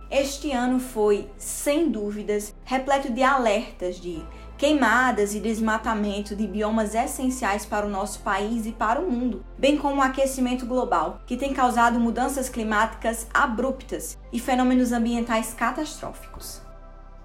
Este 0.10 0.52
ano 0.54 0.80
foi, 0.80 1.30
sem 1.38 1.92
dúvidas, 1.92 2.56
repleto 2.63 3.12
de 3.12 3.22
alertas 3.22 3.98
de 3.98 4.25
queimadas 4.58 5.34
e 5.34 5.40
desmatamento 5.42 6.36
de 6.36 6.48
biomas 6.48 6.96
essenciais 6.96 7.66
para 7.66 7.86
o 7.86 7.90
nosso 7.90 8.22
país 8.22 8.66
e 8.66 8.72
para 8.72 9.02
o 9.02 9.12
mundo, 9.12 9.44
bem 9.58 9.78
como 9.78 9.98
o 9.98 10.02
aquecimento 10.02 10.66
global, 10.66 11.20
que 11.25 11.36
tem 11.36 11.54
causado 11.54 12.00
mudanças 12.00 12.48
climáticas 12.48 13.28
abruptas 13.34 14.18
e 14.32 14.40
fenômenos 14.40 14.94
ambientais 14.94 15.54
catastróficos. 15.54 16.62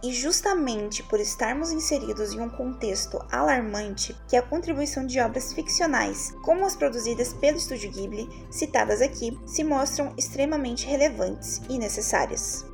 E 0.02 0.12
justamente 0.12 1.02
por 1.02 1.18
estarmos 1.18 1.72
inseridos 1.72 2.32
em 2.32 2.40
um 2.40 2.48
contexto 2.48 3.20
alarmante, 3.30 4.16
que 4.28 4.36
a 4.36 4.42
contribuição 4.42 5.04
de 5.04 5.18
obras 5.20 5.52
ficcionais, 5.52 6.34
como 6.42 6.64
as 6.64 6.76
produzidas 6.76 7.32
pelo 7.32 7.58
Estúdio 7.58 7.90
Ghibli, 7.90 8.28
citadas 8.50 9.00
aqui, 9.00 9.38
se 9.46 9.64
mostram 9.64 10.14
extremamente 10.16 10.86
relevantes 10.86 11.60
e 11.68 11.78
necessárias. 11.78 12.64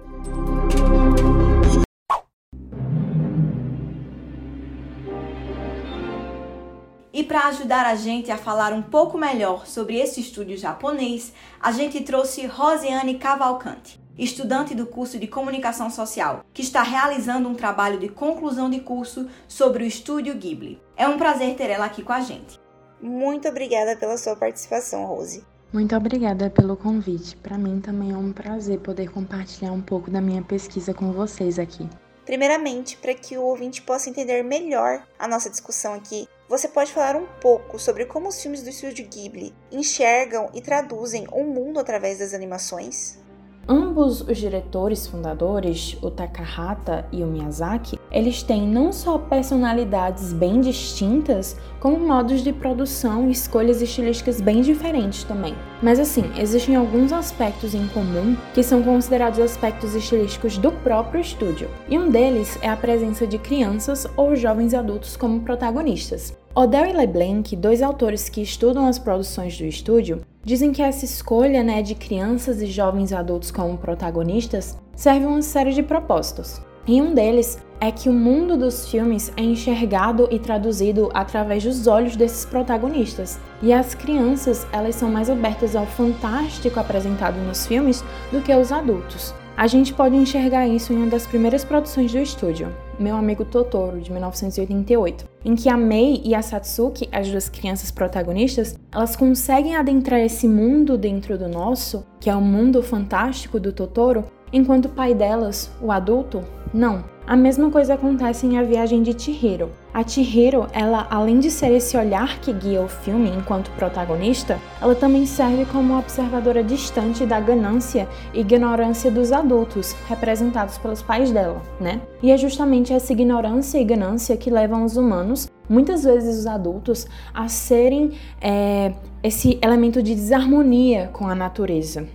E 7.25 7.27
para 7.27 7.47
ajudar 7.47 7.87
a 7.87 7.95
gente 7.95 8.31
a 8.31 8.37
falar 8.37 8.75
um 8.75 8.83
pouco 8.83 9.17
melhor 9.17 9.67
sobre 9.67 9.99
esse 9.99 10.21
estúdio 10.21 10.59
japonês, 10.59 11.33
a 11.59 11.73
gente 11.73 12.03
trouxe 12.03 12.45
Rosiane 12.45 13.15
Cavalcante 13.15 13.99
estudante 14.19 14.75
do 14.75 14.87
curso 14.87 15.19
de 15.19 15.27
Comunicação 15.27 15.89
Social, 15.91 16.45
que 16.53 16.61
está 16.61 16.83
realizando 16.83 17.49
um 17.49 17.55
trabalho 17.55 17.99
de 17.99 18.11
conclusão 18.11 18.69
de 18.69 18.79
curso 18.81 19.27
sobre 19.49 19.83
o 19.83 19.87
Estúdio 19.87 20.35
Ghibli. 20.35 20.81
É 20.97 21.09
um 21.09 21.17
prazer 21.17 21.57
ter 21.57 21.71
ela 21.71 21.87
aqui 21.87 22.03
com 22.03 22.13
a 22.13 22.21
gente. 22.21 22.61
Muito 23.01 23.49
obrigada 23.49 23.97
pela 23.97 24.19
sua 24.19 24.37
participação, 24.37 25.07
Rose. 25.07 25.43
Muito 25.73 25.97
obrigada 25.97 26.51
pelo 26.51 26.77
convite. 26.77 27.37
Para 27.39 27.57
mim 27.57 27.81
também 27.81 28.13
é 28.13 28.17
um 28.17 28.33
prazer 28.33 28.81
poder 28.81 29.11
compartilhar 29.11 29.73
um 29.73 29.81
pouco 29.81 30.11
da 30.11 30.21
minha 30.21 30.43
pesquisa 30.43 30.93
com 30.93 31.11
vocês 31.11 31.59
aqui. 31.59 31.89
Primeiramente, 32.25 32.97
para 32.97 33.15
que 33.15 33.37
o 33.37 33.43
ouvinte 33.43 33.83
possa 33.83 34.09
entender 34.09 34.43
melhor 34.43 35.03
a 35.19 35.29
nossa 35.29 35.51
discussão 35.51 35.93
aqui, 35.93 36.27
você 36.49 36.69
pode 36.69 36.93
falar 36.93 37.17
um 37.17 37.27
pouco 37.41 37.79
sobre 37.79 38.05
como 38.05 38.29
os 38.29 38.41
filmes 38.41 38.63
do 38.63 38.69
estúdio 38.69 39.09
Ghibli 39.09 39.55
enxergam 39.73 40.51
e 40.53 40.61
traduzem 40.61 41.27
o 41.33 41.43
mundo 41.43 41.81
através 41.81 42.19
das 42.19 42.35
animações? 42.35 43.19
Ambos 43.67 44.21
os 44.21 44.37
diretores 44.37 45.07
fundadores, 45.07 45.97
o 46.03 46.11
Takahata 46.11 47.07
e 47.11 47.23
o 47.23 47.27
Miyazaki, 47.27 47.99
eles 48.11 48.43
têm 48.43 48.69
não 48.69 48.93
só 48.93 49.17
personalidades 49.17 50.33
bem 50.33 50.61
distintas, 50.61 51.57
como 51.81 51.99
modos 51.99 52.43
de 52.43 52.53
produção 52.53 53.29
e 53.29 53.33
escolhas 53.33 53.81
estilísticas 53.81 54.41
bem 54.41 54.61
diferentes 54.61 55.25
também. 55.25 55.55
Mas 55.83 55.99
assim, 55.99 56.25
existem 56.39 56.77
alguns 56.77 57.13
aspectos 57.13 57.75
em 57.75 57.87
comum 57.89 58.37
que 58.53 58.63
são 58.63 58.83
considerados 58.83 59.39
aspectos 59.39 59.95
estilísticos 59.95 60.59
do 60.59 60.71
próprio 60.71 61.21
estúdio. 61.21 61.69
E 61.89 61.99
um 61.99 62.11
deles 62.11 62.59
é 62.63 62.69
a 62.69 62.77
presença 62.77 63.27
de 63.27 63.39
crianças 63.39 64.07
ou 64.17 64.37
jovens 64.37 64.75
adultos 64.75 65.17
como 65.17 65.41
protagonistas. 65.41 66.37
Odell 66.55 66.87
e 66.87 66.93
LeBlanc, 66.93 67.57
dois 67.57 67.83
autores 67.83 68.29
que 68.29 68.41
estudam 68.41 68.87
as 68.87 68.99
produções 68.99 69.59
do 69.59 69.65
estúdio, 69.65 70.21
dizem 70.45 70.73
que 70.73 70.83
essa 70.83 71.05
escolha 71.05 71.63
né, 71.63 71.83
de 71.83 71.95
crianças 71.95 72.61
e 72.61 72.67
jovens 72.67 73.13
adultos 73.13 73.51
como 73.51 73.79
protagonistas 73.79 74.77
serve 74.95 75.27
uma 75.27 75.43
série 75.43 75.73
de 75.73 75.83
propósitos. 75.83 76.61
E 76.87 77.01
um 77.01 77.15
deles 77.15 77.59
é 77.81 77.91
que 77.91 78.09
o 78.09 78.13
mundo 78.13 78.57
dos 78.57 78.89
filmes 78.89 79.33
é 79.37 79.43
enxergado 79.43 80.29
e 80.31 80.39
traduzido 80.39 81.11
através 81.15 81.65
dos 81.65 81.87
olhos 81.87 82.15
desses 82.15 82.45
protagonistas. 82.45 83.41
E 83.63 83.73
as 83.73 83.95
crianças, 83.95 84.67
elas 84.71 84.95
são 84.95 85.11
mais 85.11 85.31
abertas 85.31 85.75
ao 85.75 85.87
fantástico 85.87 86.79
apresentado 86.79 87.37
nos 87.39 87.67
filmes 87.67 88.05
do 88.31 88.43
que 88.43 88.55
os 88.55 88.71
adultos. 88.71 89.35
A 89.57 89.69
gente 89.69 89.95
pode 89.95 90.17
enxergar 90.17 90.67
isso 90.67 90.93
em 90.93 90.97
uma 90.97 91.07
das 91.07 91.29
primeiras 91.29 91.65
produções 91.65 92.11
do 92.11 92.19
estúdio, 92.19 92.75
Meu 92.99 93.15
Amigo 93.15 93.45
Totoro, 93.45 94.01
de 94.01 94.11
1988, 94.11 95.29
em 95.45 95.55
que 95.55 95.69
a 95.69 95.77
Mei 95.77 96.21
e 96.25 96.35
a 96.35 96.43
Satsuki, 96.43 97.09
as 97.13 97.31
duas 97.31 97.49
crianças 97.49 97.93
protagonistas, 97.93 98.77
elas 98.91 99.15
conseguem 99.15 99.77
adentrar 99.77 100.19
esse 100.19 100.49
mundo 100.49 100.99
dentro 100.99 101.39
do 101.39 101.49
nosso, 101.49 102.05
que 102.19 102.29
é 102.29 102.35
o 102.35 102.41
mundo 102.41 102.83
fantástico 102.83 103.61
do 103.61 103.73
Totoro, 103.73 104.25
enquanto 104.53 104.87
o 104.87 104.91
pai 104.91 105.15
delas, 105.15 105.71
o 105.81 105.93
adulto, 105.93 106.43
não. 106.73 107.05
A 107.27 107.37
mesma 107.37 107.71
coisa 107.71 107.95
acontece 107.95 108.47
em 108.47 108.59
A 108.59 108.63
Viagem 108.63 109.03
de 109.03 109.19
Chihiro. 109.19 109.71
A 109.95 110.07
Chihiro, 110.07 110.67
ela 110.75 111.07
além 111.11 111.39
de 111.39 111.51
ser 111.51 111.73
esse 111.73 111.97
olhar 111.97 112.39
que 112.39 112.53
guia 112.53 112.83
o 112.83 112.89
filme 112.89 113.31
enquanto 113.31 113.71
protagonista, 113.71 114.61
ela 114.79 114.95
também 114.95 115.25
serve 115.25 115.65
como 115.65 115.99
observadora 115.99 116.63
distante 116.63 117.25
da 117.25 117.41
ganância 117.41 118.07
e 118.35 118.41
ignorância 118.41 119.11
dos 119.11 119.33
adultos, 119.33 119.97
representados 120.07 120.77
pelos 120.77 121.01
pais 121.01 121.31
dela, 121.31 121.63
né? 121.81 122.03
E 122.23 122.31
é 122.31 122.37
justamente 122.37 122.93
essa 122.93 123.15
ignorância 123.15 123.79
e 123.79 123.85
ganância 123.85 124.37
que 124.37 124.51
levam 124.51 124.85
os 124.85 124.99
humanos, 124.99 125.51
muitas 125.67 126.05
vezes 126.05 126.41
os 126.41 126.47
adultos, 126.47 127.07
a 127.33 127.49
serem 127.49 128.13
é, 128.39 128.93
esse 129.23 129.59
elemento 129.63 130.03
de 130.03 130.15
desarmonia 130.15 131.09
com 131.11 131.27
a 131.27 131.35
natureza. 131.35 132.07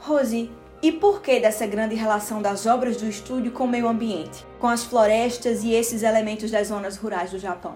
Rose, 0.00 0.50
e 0.82 0.90
por 0.90 1.20
que 1.20 1.38
dessa 1.38 1.66
grande 1.66 1.94
relação 1.94 2.40
das 2.40 2.64
obras 2.64 2.96
do 2.96 3.06
estúdio 3.06 3.52
com 3.52 3.64
o 3.64 3.68
meio 3.68 3.86
ambiente, 3.86 4.46
com 4.58 4.66
as 4.66 4.82
florestas 4.82 5.62
e 5.62 5.72
esses 5.72 6.02
elementos 6.02 6.50
das 6.50 6.68
zonas 6.68 6.96
rurais 6.96 7.30
do 7.30 7.38
Japão? 7.38 7.74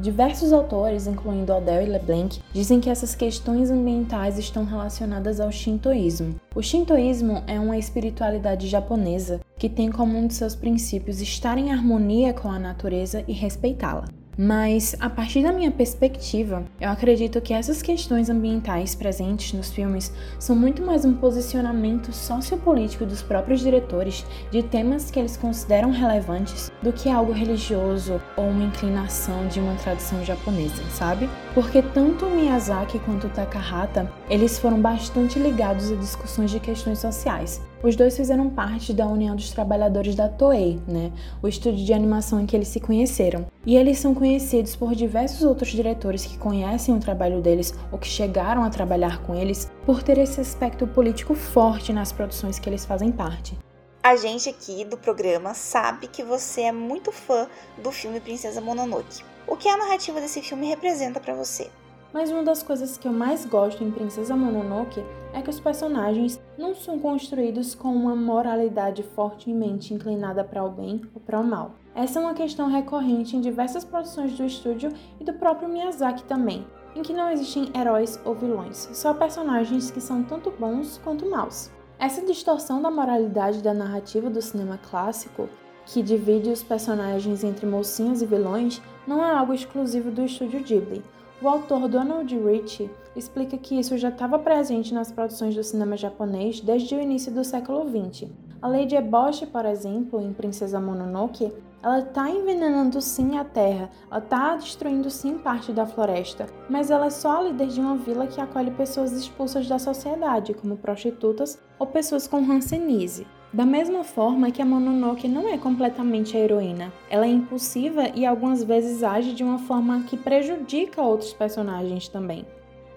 Diversos 0.00 0.52
autores, 0.52 1.06
incluindo 1.06 1.54
Odell 1.54 1.82
e 1.82 1.86
LeBlanc, 1.86 2.40
dizem 2.52 2.80
que 2.80 2.90
essas 2.90 3.14
questões 3.14 3.70
ambientais 3.70 4.36
estão 4.36 4.64
relacionadas 4.64 5.38
ao 5.38 5.52
Shintoísmo. 5.52 6.34
O 6.52 6.60
Shintoísmo 6.60 7.44
é 7.46 7.60
uma 7.60 7.78
espiritualidade 7.78 8.66
japonesa 8.66 9.40
que 9.56 9.68
tem 9.68 9.92
como 9.92 10.18
um 10.18 10.26
de 10.26 10.34
seus 10.34 10.56
princípios 10.56 11.20
estar 11.20 11.56
em 11.58 11.70
harmonia 11.70 12.34
com 12.34 12.50
a 12.50 12.58
natureza 12.58 13.22
e 13.28 13.32
respeitá-la. 13.32 14.06
Mas, 14.36 14.96
a 14.98 15.08
partir 15.08 15.42
da 15.42 15.52
minha 15.52 15.70
perspectiva, 15.70 16.64
eu 16.80 16.90
acredito 16.90 17.40
que 17.40 17.54
essas 17.54 17.80
questões 17.80 18.28
ambientais 18.28 18.94
presentes 18.94 19.52
nos 19.52 19.72
filmes 19.72 20.12
são 20.38 20.56
muito 20.56 20.82
mais 20.82 21.04
um 21.04 21.14
posicionamento 21.14 22.12
sociopolítico 22.12 23.06
dos 23.06 23.22
próprios 23.22 23.60
diretores 23.60 24.24
de 24.50 24.62
temas 24.62 25.10
que 25.10 25.18
eles 25.18 25.36
consideram 25.36 25.90
relevantes 25.90 26.70
do 26.82 26.92
que 26.92 27.08
algo 27.08 27.32
religioso 27.32 28.20
ou 28.36 28.48
uma 28.48 28.64
inclinação 28.64 29.46
de 29.46 29.60
uma 29.60 29.74
tradição 29.76 30.24
japonesa, 30.24 30.82
sabe? 30.90 31.28
Porque 31.54 31.80
tanto 31.80 32.26
Miyazaki 32.26 32.98
quanto 33.00 33.28
Takahata, 33.28 34.10
eles 34.28 34.58
foram 34.58 34.80
bastante 34.80 35.38
ligados 35.38 35.90
a 35.92 35.96
discussões 35.96 36.50
de 36.50 36.58
questões 36.58 36.98
sociais, 36.98 37.60
os 37.84 37.96
dois 37.96 38.16
fizeram 38.16 38.48
parte 38.48 38.94
da 38.94 39.06
União 39.06 39.36
dos 39.36 39.50
Trabalhadores 39.50 40.14
da 40.14 40.26
Toei, 40.26 40.80
né? 40.88 41.12
O 41.42 41.46
estúdio 41.46 41.84
de 41.84 41.92
animação 41.92 42.40
em 42.40 42.46
que 42.46 42.56
eles 42.56 42.68
se 42.68 42.80
conheceram. 42.80 43.46
E 43.66 43.76
eles 43.76 43.98
são 43.98 44.14
conhecidos 44.14 44.74
por 44.74 44.94
diversos 44.94 45.42
outros 45.42 45.68
diretores 45.68 46.24
que 46.24 46.38
conhecem 46.38 46.96
o 46.96 46.98
trabalho 46.98 47.42
deles 47.42 47.74
ou 47.92 47.98
que 47.98 48.08
chegaram 48.08 48.64
a 48.64 48.70
trabalhar 48.70 49.22
com 49.22 49.34
eles 49.34 49.70
por 49.84 50.02
ter 50.02 50.16
esse 50.16 50.40
aspecto 50.40 50.86
político 50.86 51.34
forte 51.34 51.92
nas 51.92 52.10
produções 52.10 52.58
que 52.58 52.70
eles 52.70 52.86
fazem 52.86 53.12
parte. 53.12 53.54
A 54.02 54.16
gente 54.16 54.48
aqui 54.48 54.82
do 54.86 54.96
programa 54.96 55.52
sabe 55.52 56.08
que 56.08 56.22
você 56.22 56.62
é 56.62 56.72
muito 56.72 57.12
fã 57.12 57.46
do 57.82 57.92
filme 57.92 58.18
Princesa 58.18 58.62
Mononoke. 58.62 59.22
O 59.46 59.56
que 59.56 59.68
a 59.68 59.76
narrativa 59.76 60.22
desse 60.22 60.40
filme 60.40 60.66
representa 60.66 61.20
para 61.20 61.34
você? 61.34 61.70
Mas 62.14 62.30
uma 62.30 62.44
das 62.44 62.62
coisas 62.62 62.96
que 62.96 63.08
eu 63.08 63.12
mais 63.12 63.44
gosto 63.44 63.82
em 63.82 63.90
Princesa 63.90 64.36
Mononoke 64.36 65.04
é 65.32 65.42
que 65.42 65.50
os 65.50 65.58
personagens 65.58 66.40
não 66.56 66.72
são 66.72 66.96
construídos 66.96 67.74
com 67.74 67.88
uma 67.88 68.14
moralidade 68.14 69.02
fortemente 69.02 69.92
inclinada 69.92 70.44
para 70.44 70.62
o 70.62 70.70
bem 70.70 71.02
ou 71.12 71.20
para 71.20 71.40
o 71.40 71.44
mal. 71.44 71.72
Essa 71.92 72.20
é 72.20 72.22
uma 72.22 72.32
questão 72.32 72.68
recorrente 72.68 73.36
em 73.36 73.40
diversas 73.40 73.84
produções 73.84 74.32
do 74.38 74.44
estúdio 74.44 74.92
e 75.18 75.24
do 75.24 75.32
próprio 75.32 75.68
Miyazaki 75.68 76.22
também, 76.22 76.64
em 76.94 77.02
que 77.02 77.12
não 77.12 77.28
existem 77.32 77.72
heróis 77.76 78.20
ou 78.24 78.32
vilões, 78.32 78.88
só 78.92 79.12
personagens 79.12 79.90
que 79.90 80.00
são 80.00 80.22
tanto 80.22 80.52
bons 80.52 81.00
quanto 81.02 81.28
maus. 81.28 81.68
Essa 81.98 82.24
distorção 82.24 82.80
da 82.80 82.92
moralidade 82.92 83.60
da 83.60 83.74
narrativa 83.74 84.30
do 84.30 84.40
cinema 84.40 84.78
clássico, 84.78 85.48
que 85.84 86.00
divide 86.00 86.48
os 86.48 86.62
personagens 86.62 87.42
entre 87.42 87.66
mocinhos 87.66 88.22
e 88.22 88.26
vilões, 88.26 88.80
não 89.04 89.20
é 89.24 89.32
algo 89.32 89.52
exclusivo 89.52 90.12
do 90.12 90.24
estúdio 90.24 90.62
Ghibli. 90.62 91.02
O 91.42 91.48
autor 91.48 91.88
Donald 91.88 92.38
Ritchie 92.38 92.90
explica 93.16 93.58
que 93.58 93.78
isso 93.78 93.98
já 93.98 94.08
estava 94.08 94.38
presente 94.38 94.94
nas 94.94 95.10
produções 95.10 95.54
do 95.54 95.64
cinema 95.64 95.96
japonês 95.96 96.60
desde 96.60 96.94
o 96.94 97.00
início 97.00 97.32
do 97.32 97.44
século 97.44 97.84
XX. 97.88 98.30
A 98.62 98.68
Lady 98.68 98.94
Eboshi, 98.94 99.44
por 99.46 99.66
exemplo, 99.66 100.20
em 100.20 100.32
Princesa 100.32 100.80
Mononoke, 100.80 101.52
ela 101.82 101.98
está 101.98 102.30
envenenando 102.30 102.98
sim 103.02 103.36
a 103.36 103.44
terra, 103.44 103.90
ela 104.10 104.20
está 104.20 104.56
destruindo 104.56 105.10
sim 105.10 105.36
parte 105.36 105.70
da 105.70 105.84
floresta, 105.84 106.46
mas 106.70 106.90
ela 106.90 107.06
é 107.06 107.10
só 107.10 107.38
a 107.38 107.42
líder 107.42 107.66
de 107.66 107.80
uma 107.80 107.96
vila 107.96 108.26
que 108.26 108.40
acolhe 108.40 108.70
pessoas 108.70 109.12
expulsas 109.12 109.68
da 109.68 109.78
sociedade, 109.78 110.54
como 110.54 110.78
prostitutas 110.78 111.60
ou 111.78 111.86
pessoas 111.86 112.26
com 112.26 112.38
hanseníase. 112.38 113.26
Da 113.54 113.64
mesma 113.64 114.02
forma 114.02 114.50
que 114.50 114.60
a 114.60 114.64
Mononoke 114.64 115.28
não 115.28 115.48
é 115.48 115.56
completamente 115.56 116.36
a 116.36 116.40
heroína, 116.40 116.92
ela 117.08 117.24
é 117.24 117.28
impulsiva 117.28 118.10
e 118.12 118.26
algumas 118.26 118.64
vezes 118.64 119.04
age 119.04 119.32
de 119.32 119.44
uma 119.44 119.60
forma 119.60 120.02
que 120.08 120.16
prejudica 120.16 121.00
outros 121.00 121.32
personagens 121.32 122.08
também. 122.08 122.44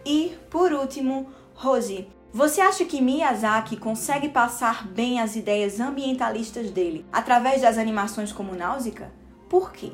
E, 0.03 0.31
por 0.49 0.73
último, 0.73 1.27
Rose, 1.53 2.07
você 2.33 2.59
acha 2.59 2.85
que 2.85 2.99
Miyazaki 2.99 3.77
consegue 3.77 4.29
passar 4.29 4.87
bem 4.87 5.21
as 5.21 5.35
ideias 5.35 5.79
ambientalistas 5.79 6.71
dele 6.71 7.05
através 7.13 7.61
das 7.61 7.77
animações 7.77 8.33
como 8.33 8.55
Náusica? 8.55 9.11
Por 9.47 9.71
quê? 9.71 9.91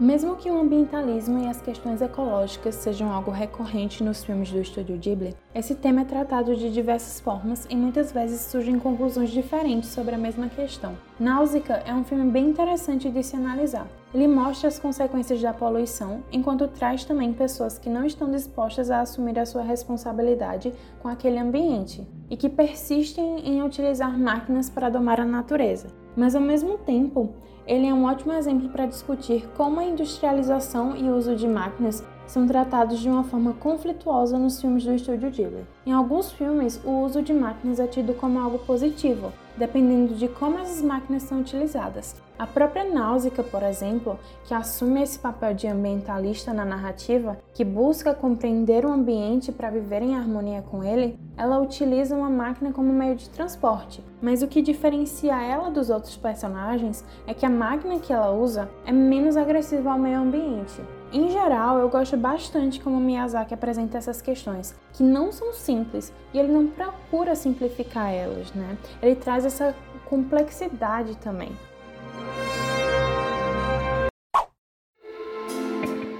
Mesmo 0.00 0.34
que 0.34 0.50
o 0.50 0.58
ambientalismo 0.58 1.40
e 1.40 1.46
as 1.46 1.60
questões 1.60 2.00
ecológicas 2.00 2.74
sejam 2.76 3.12
algo 3.12 3.30
recorrente 3.30 4.02
nos 4.02 4.24
filmes 4.24 4.50
do 4.50 4.58
estúdio 4.58 4.96
Ghibli, 4.96 5.36
esse 5.54 5.74
tema 5.74 6.00
é 6.00 6.04
tratado 6.06 6.56
de 6.56 6.72
diversas 6.72 7.20
formas 7.20 7.66
e 7.68 7.76
muitas 7.76 8.10
vezes 8.10 8.40
surgem 8.40 8.78
conclusões 8.78 9.28
diferentes 9.28 9.90
sobre 9.90 10.14
a 10.14 10.18
mesma 10.18 10.48
questão. 10.48 10.96
Náusica 11.18 11.82
é 11.84 11.92
um 11.92 12.02
filme 12.02 12.30
bem 12.30 12.48
interessante 12.48 13.10
de 13.10 13.22
se 13.22 13.36
analisar. 13.36 13.86
Ele 14.14 14.26
mostra 14.26 14.68
as 14.68 14.78
consequências 14.78 15.42
da 15.42 15.52
poluição, 15.52 16.22
enquanto 16.32 16.66
traz 16.66 17.04
também 17.04 17.34
pessoas 17.34 17.78
que 17.78 17.90
não 17.90 18.06
estão 18.06 18.30
dispostas 18.30 18.90
a 18.90 19.02
assumir 19.02 19.38
a 19.38 19.44
sua 19.44 19.62
responsabilidade 19.62 20.72
com 21.02 21.08
aquele 21.08 21.38
ambiente 21.38 22.08
e 22.30 22.38
que 22.38 22.48
persistem 22.48 23.40
em 23.46 23.62
utilizar 23.62 24.18
máquinas 24.18 24.70
para 24.70 24.88
domar 24.88 25.20
a 25.20 25.26
natureza. 25.26 25.88
Mas 26.16 26.34
ao 26.34 26.40
mesmo 26.40 26.78
tempo, 26.78 27.34
ele 27.66 27.86
é 27.86 27.94
um 27.94 28.04
ótimo 28.04 28.32
exemplo 28.32 28.68
para 28.68 28.86
discutir 28.86 29.48
como 29.56 29.80
a 29.80 29.84
industrialização 29.84 30.96
e 30.96 31.08
o 31.08 31.16
uso 31.16 31.36
de 31.36 31.46
máquinas 31.46 32.04
são 32.26 32.46
tratados 32.46 33.00
de 33.00 33.08
uma 33.08 33.24
forma 33.24 33.52
conflituosa 33.54 34.38
nos 34.38 34.60
filmes 34.60 34.84
do 34.84 34.94
estúdio 34.94 35.30
Ghibli. 35.30 35.66
Em 35.84 35.92
alguns 35.92 36.30
filmes, 36.30 36.80
o 36.84 37.02
uso 37.02 37.22
de 37.22 37.34
máquinas 37.34 37.80
é 37.80 37.86
tido 37.86 38.14
como 38.14 38.38
algo 38.38 38.58
positivo, 38.60 39.32
dependendo 39.60 40.14
de 40.14 40.26
como 40.26 40.58
essas 40.58 40.80
máquinas 40.80 41.24
são 41.24 41.40
utilizadas. 41.40 42.16
A 42.38 42.46
própria 42.46 42.82
Náusica, 42.82 43.42
por 43.42 43.62
exemplo, 43.62 44.18
que 44.46 44.54
assume 44.54 45.02
esse 45.02 45.18
papel 45.18 45.52
de 45.52 45.68
ambientalista 45.68 46.54
na 46.54 46.64
narrativa, 46.64 47.36
que 47.52 47.62
busca 47.62 48.14
compreender 48.14 48.86
o 48.86 48.90
ambiente 48.90 49.52
para 49.52 49.68
viver 49.68 50.00
em 50.00 50.16
harmonia 50.16 50.62
com 50.62 50.82
ele, 50.82 51.18
ela 51.36 51.60
utiliza 51.60 52.16
uma 52.16 52.30
máquina 52.30 52.72
como 52.72 52.90
meio 52.90 53.14
de 53.14 53.28
transporte. 53.28 54.02
Mas 54.22 54.42
o 54.42 54.48
que 54.48 54.62
diferencia 54.62 55.38
ela 55.38 55.70
dos 55.70 55.90
outros 55.90 56.16
personagens 56.16 57.04
é 57.26 57.34
que 57.34 57.44
a 57.44 57.50
máquina 57.50 58.00
que 58.00 58.14
ela 58.14 58.32
usa 58.32 58.70
é 58.86 58.92
menos 58.92 59.36
agressiva 59.36 59.92
ao 59.92 59.98
meio 59.98 60.20
ambiente. 60.20 60.80
Em 61.12 61.28
geral, 61.28 61.80
eu 61.80 61.88
gosto 61.88 62.16
bastante 62.16 62.78
como 62.78 63.00
Miyazaki 63.00 63.52
apresenta 63.52 63.98
essas 63.98 64.22
questões, 64.22 64.76
que 64.92 65.02
não 65.02 65.32
são 65.32 65.52
simples, 65.52 66.12
e 66.32 66.38
ele 66.38 66.52
não 66.52 66.68
procura 66.68 67.34
simplificar 67.34 68.12
elas, 68.12 68.52
né? 68.52 68.78
Ele 69.02 69.16
traz 69.16 69.44
essa 69.44 69.74
complexidade 70.08 71.16
também. 71.16 71.50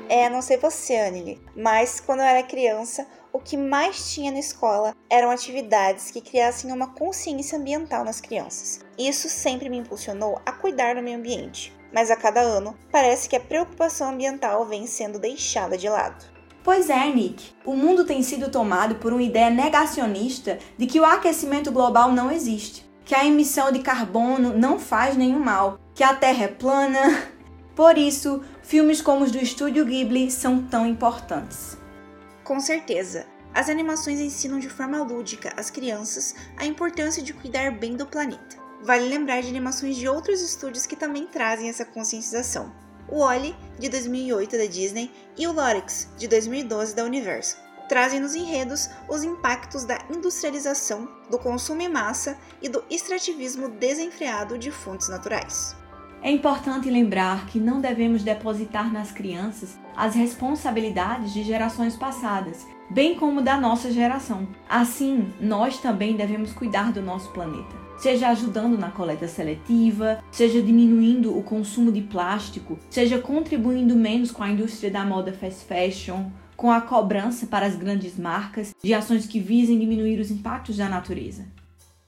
É, 0.08 0.28
não 0.28 0.42
sei 0.42 0.56
você, 0.56 0.96
Anily, 0.96 1.40
mas 1.54 2.00
quando 2.00 2.18
eu 2.18 2.26
era 2.26 2.42
criança, 2.42 3.06
o 3.32 3.38
que 3.38 3.56
mais 3.56 4.12
tinha 4.12 4.32
na 4.32 4.40
escola 4.40 4.92
eram 5.08 5.30
atividades 5.30 6.10
que 6.10 6.20
criassem 6.20 6.72
uma 6.72 6.92
consciência 6.94 7.56
ambiental 7.56 8.04
nas 8.04 8.20
crianças. 8.20 8.84
Isso 8.98 9.28
sempre 9.28 9.68
me 9.68 9.78
impulsionou 9.78 10.40
a 10.44 10.50
cuidar 10.50 10.96
do 10.96 11.02
meio 11.02 11.16
ambiente, 11.16 11.72
mas 11.92 12.10
a 12.10 12.16
cada 12.16 12.40
ano 12.40 12.76
parece 12.90 13.28
que 13.28 13.36
a 13.36 13.40
preocupação 13.40 14.10
ambiental 14.10 14.64
vem 14.66 14.86
sendo 14.86 15.18
deixada 15.18 15.76
de 15.76 15.88
lado. 15.88 16.24
Pois 16.62 16.90
é, 16.90 17.08
Nick. 17.08 17.52
O 17.64 17.74
mundo 17.74 18.04
tem 18.04 18.22
sido 18.22 18.50
tomado 18.50 18.96
por 18.96 19.12
uma 19.12 19.22
ideia 19.22 19.50
negacionista 19.50 20.58
de 20.76 20.86
que 20.86 21.00
o 21.00 21.04
aquecimento 21.04 21.72
global 21.72 22.12
não 22.12 22.30
existe, 22.30 22.88
que 23.04 23.14
a 23.14 23.24
emissão 23.24 23.72
de 23.72 23.78
carbono 23.80 24.56
não 24.56 24.78
faz 24.78 25.16
nenhum 25.16 25.38
mal, 25.38 25.80
que 25.94 26.04
a 26.04 26.14
Terra 26.14 26.44
é 26.44 26.48
plana. 26.48 27.28
Por 27.74 27.96
isso, 27.96 28.42
filmes 28.62 29.00
como 29.00 29.24
os 29.24 29.30
do 29.30 29.38
estúdio 29.38 29.86
Ghibli 29.86 30.30
são 30.30 30.62
tão 30.62 30.86
importantes. 30.86 31.78
Com 32.44 32.60
certeza, 32.60 33.26
as 33.54 33.68
animações 33.68 34.20
ensinam 34.20 34.58
de 34.58 34.68
forma 34.68 35.02
lúdica 35.02 35.52
às 35.56 35.70
crianças 35.70 36.34
a 36.56 36.66
importância 36.66 37.22
de 37.22 37.32
cuidar 37.32 37.72
bem 37.72 37.96
do 37.96 38.06
planeta. 38.06 38.59
Vale 38.82 39.08
lembrar 39.08 39.42
de 39.42 39.48
animações 39.48 39.96
de 39.96 40.08
outros 40.08 40.40
estúdios 40.40 40.86
que 40.86 40.96
também 40.96 41.26
trazem 41.26 41.68
essa 41.68 41.84
conscientização 41.84 42.72
o 43.10 43.20
Wally, 43.20 43.54
de 43.78 43.88
2008 43.88 44.56
da 44.56 44.66
Disney, 44.66 45.10
e 45.36 45.46
o 45.46 45.52
Lorix, 45.52 46.08
de 46.16 46.28
2012 46.28 46.94
da 46.94 47.04
Universal. 47.04 47.60
Trazem 47.88 48.20
nos 48.20 48.36
enredos 48.36 48.88
os 49.08 49.24
impactos 49.24 49.84
da 49.84 49.98
industrialização, 50.14 51.08
do 51.28 51.38
consumo 51.38 51.82
em 51.82 51.88
massa 51.88 52.38
e 52.62 52.68
do 52.68 52.84
extrativismo 52.88 53.68
desenfreado 53.68 54.56
de 54.56 54.70
fontes 54.70 55.08
naturais. 55.08 55.76
É 56.22 56.30
importante 56.30 56.88
lembrar 56.88 57.46
que 57.46 57.58
não 57.58 57.80
devemos 57.80 58.22
depositar 58.22 58.92
nas 58.92 59.10
crianças 59.10 59.76
as 59.96 60.14
responsabilidades 60.14 61.32
de 61.32 61.42
gerações 61.42 61.96
passadas, 61.96 62.64
bem 62.90 63.16
como 63.16 63.42
da 63.42 63.56
nossa 63.58 63.90
geração. 63.90 64.46
Assim, 64.68 65.32
nós 65.40 65.78
também 65.78 66.16
devemos 66.16 66.52
cuidar 66.52 66.92
do 66.92 67.02
nosso 67.02 67.32
planeta 67.32 67.89
seja 68.00 68.30
ajudando 68.30 68.78
na 68.78 68.90
coleta 68.90 69.28
seletiva, 69.28 70.24
seja 70.32 70.62
diminuindo 70.62 71.36
o 71.36 71.42
consumo 71.42 71.92
de 71.92 72.00
plástico, 72.00 72.78
seja 72.88 73.18
contribuindo 73.18 73.94
menos 73.94 74.30
com 74.30 74.42
a 74.42 74.50
indústria 74.50 74.90
da 74.90 75.04
moda 75.04 75.32
fast 75.32 75.64
fashion, 75.66 76.30
com 76.56 76.70
a 76.70 76.80
cobrança 76.80 77.46
para 77.46 77.66
as 77.66 77.76
grandes 77.76 78.18
marcas 78.18 78.74
de 78.82 78.94
ações 78.94 79.26
que 79.26 79.38
visem 79.38 79.78
diminuir 79.78 80.18
os 80.18 80.30
impactos 80.30 80.76
da 80.76 80.88
natureza. 80.88 81.46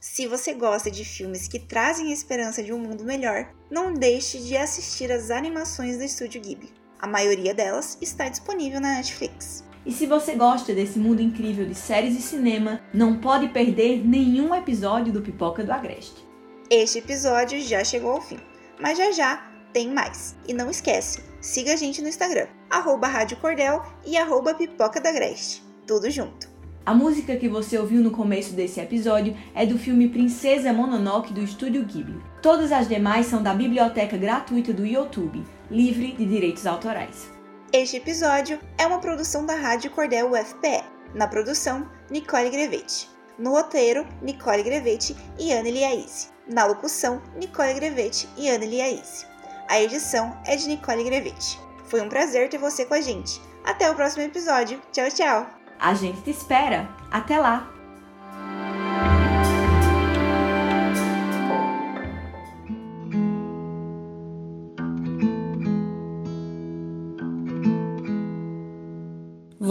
Se 0.00 0.26
você 0.26 0.52
gosta 0.52 0.90
de 0.90 1.04
filmes 1.04 1.46
que 1.46 1.60
trazem 1.60 2.10
a 2.10 2.12
esperança 2.12 2.62
de 2.62 2.72
um 2.72 2.78
mundo 2.78 3.04
melhor, 3.04 3.48
não 3.70 3.94
deixe 3.94 4.38
de 4.38 4.56
assistir 4.56 5.12
às 5.12 5.30
animações 5.30 5.96
do 5.96 6.02
Estúdio 6.02 6.40
Ghibli. 6.40 6.70
A 7.00 7.06
maioria 7.06 7.54
delas 7.54 7.96
está 8.00 8.28
disponível 8.28 8.80
na 8.80 8.96
Netflix. 8.96 9.64
E 9.84 9.90
se 9.90 10.06
você 10.06 10.34
gosta 10.34 10.72
desse 10.72 10.98
mundo 10.98 11.20
incrível 11.20 11.66
de 11.66 11.74
séries 11.74 12.16
e 12.16 12.22
cinema, 12.22 12.80
não 12.94 13.18
pode 13.18 13.48
perder 13.48 14.06
nenhum 14.06 14.54
episódio 14.54 15.12
do 15.12 15.20
Pipoca 15.20 15.64
do 15.64 15.72
Agreste. 15.72 16.24
Este 16.70 16.98
episódio 16.98 17.60
já 17.60 17.82
chegou 17.82 18.12
ao 18.12 18.20
fim, 18.20 18.38
mas 18.80 18.96
já 18.96 19.10
já 19.10 19.50
tem 19.72 19.92
mais. 19.92 20.36
E 20.46 20.52
não 20.52 20.70
esquece, 20.70 21.22
siga 21.40 21.72
a 21.72 21.76
gente 21.76 22.00
no 22.00 22.08
Instagram, 22.08 22.46
arroba 22.70 23.08
Rádio 23.08 23.36
Cordel 23.38 23.82
e 24.06 24.16
arroba 24.16 24.54
Pipoca 24.54 25.00
do 25.00 25.08
Agreste. 25.08 25.64
Tudo 25.84 26.08
junto. 26.10 26.52
A 26.86 26.94
música 26.94 27.36
que 27.36 27.48
você 27.48 27.76
ouviu 27.76 28.00
no 28.02 28.10
começo 28.10 28.54
desse 28.54 28.80
episódio 28.80 29.36
é 29.54 29.66
do 29.66 29.78
filme 29.78 30.08
Princesa 30.08 30.72
Mononoke 30.72 31.32
do 31.32 31.42
Estúdio 31.42 31.84
Ghibli. 31.84 32.20
Todas 32.40 32.70
as 32.70 32.88
demais 32.88 33.26
são 33.26 33.42
da 33.42 33.54
biblioteca 33.54 34.16
gratuita 34.16 34.72
do 34.72 34.86
YouTube, 34.86 35.44
livre 35.70 36.12
de 36.12 36.24
direitos 36.24 36.66
autorais. 36.66 37.31
Este 37.72 37.96
episódio 37.96 38.60
é 38.76 38.86
uma 38.86 38.98
produção 38.98 39.46
da 39.46 39.54
Rádio 39.54 39.90
Cordel 39.92 40.30
UFPE. 40.32 40.84
Na 41.14 41.26
produção, 41.26 41.88
Nicole 42.10 42.50
Grevetti. 42.50 43.08
No 43.38 43.52
roteiro, 43.52 44.06
Nicole 44.20 44.62
Grevetti 44.62 45.16
e 45.38 45.50
Anne 45.54 45.70
Liaise. 45.70 46.28
Na 46.46 46.66
locução, 46.66 47.22
Nicole 47.34 47.72
Grevetti 47.72 48.28
e 48.36 48.50
Anne 48.50 48.66
Liaise. 48.66 49.26
A 49.70 49.80
edição 49.80 50.38
é 50.44 50.54
de 50.54 50.68
Nicole 50.68 51.02
Grevetti. 51.02 51.58
Foi 51.86 52.02
um 52.02 52.10
prazer 52.10 52.50
ter 52.50 52.58
você 52.58 52.84
com 52.84 52.92
a 52.92 53.00
gente. 53.00 53.40
Até 53.64 53.90
o 53.90 53.94
próximo 53.94 54.22
episódio. 54.22 54.78
Tchau, 54.92 55.08
tchau! 55.08 55.46
A 55.80 55.94
gente 55.94 56.20
te 56.20 56.30
espera. 56.30 56.86
Até 57.10 57.38
lá! 57.38 57.72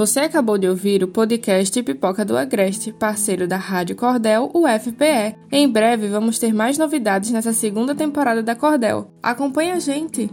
Você 0.02 0.22
acabou 0.22 0.58
de 0.58 0.68
ouvir 0.68 1.04
o 1.04 1.08
podcast 1.08 1.84
Pipoca 1.84 2.26
do 2.26 2.36
Agreste, 2.36 2.92
parceiro 2.92 3.48
da 3.48 3.58
Rádio 3.58 3.96
Cordel, 3.96 4.50
UFPE. 4.52 5.38
Em 5.52 5.70
breve 5.70 6.08
vamos 6.08 6.40
ter 6.40 6.52
mais 6.52 6.76
novidades 6.76 7.30
nessa 7.30 7.54
segunda 7.54 7.94
temporada 7.94 8.42
da 8.42 8.56
Cordel. 8.56 9.12
Acompanhe 9.22 9.70
a 9.70 9.78
gente! 9.78 10.28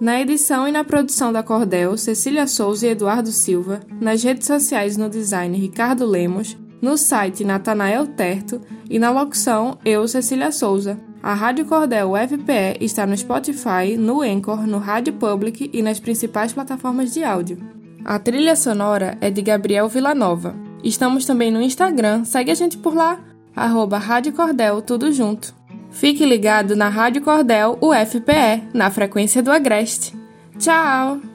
Na 0.00 0.20
edição 0.20 0.66
e 0.66 0.72
na 0.72 0.82
produção 0.82 1.32
da 1.32 1.44
Cordel, 1.44 1.96
Cecília 1.96 2.48
Souza 2.48 2.88
e 2.88 2.90
Eduardo 2.90 3.30
Silva, 3.30 3.78
nas 4.00 4.20
redes 4.24 4.48
sociais 4.48 4.96
no 4.96 5.08
design 5.08 5.56
Ricardo 5.56 6.04
Lemos, 6.04 6.56
no 6.82 6.98
site 6.98 7.44
Natanael 7.44 8.08
Terto 8.08 8.60
e 8.90 8.98
na 8.98 9.12
locução 9.12 9.78
eu, 9.84 10.08
Cecília 10.08 10.50
Souza. 10.50 10.98
A 11.22 11.34
Rádio 11.34 11.66
Cordel 11.66 12.14
UFPE 12.14 12.78
está 12.80 13.06
no 13.06 13.16
Spotify, 13.16 13.96
no 13.96 14.22
Anchor, 14.22 14.66
no 14.66 14.78
Rádio 14.78 15.12
Public 15.12 15.70
e 15.72 15.82
nas 15.82 16.00
principais 16.00 16.52
plataformas 16.52 17.14
de 17.14 17.22
áudio. 17.22 17.73
A 18.04 18.18
trilha 18.18 18.54
sonora 18.54 19.16
é 19.20 19.30
de 19.30 19.40
Gabriel 19.40 19.88
Villanova. 19.88 20.54
Estamos 20.82 21.24
também 21.24 21.50
no 21.50 21.62
Instagram, 21.62 22.24
segue 22.24 22.50
a 22.50 22.54
gente 22.54 22.76
por 22.76 22.94
lá, 22.94 23.18
arroba 23.56 23.96
Rádio 23.96 24.34
Cordel, 24.34 24.82
tudo 24.82 25.10
junto. 25.10 25.54
Fique 25.90 26.26
ligado 26.26 26.76
na 26.76 26.88
Rádio 26.88 27.22
Cordel 27.22 27.78
UFPE, 27.80 28.68
na 28.74 28.90
frequência 28.90 29.42
do 29.42 29.50
Agreste. 29.50 30.14
Tchau! 30.58 31.33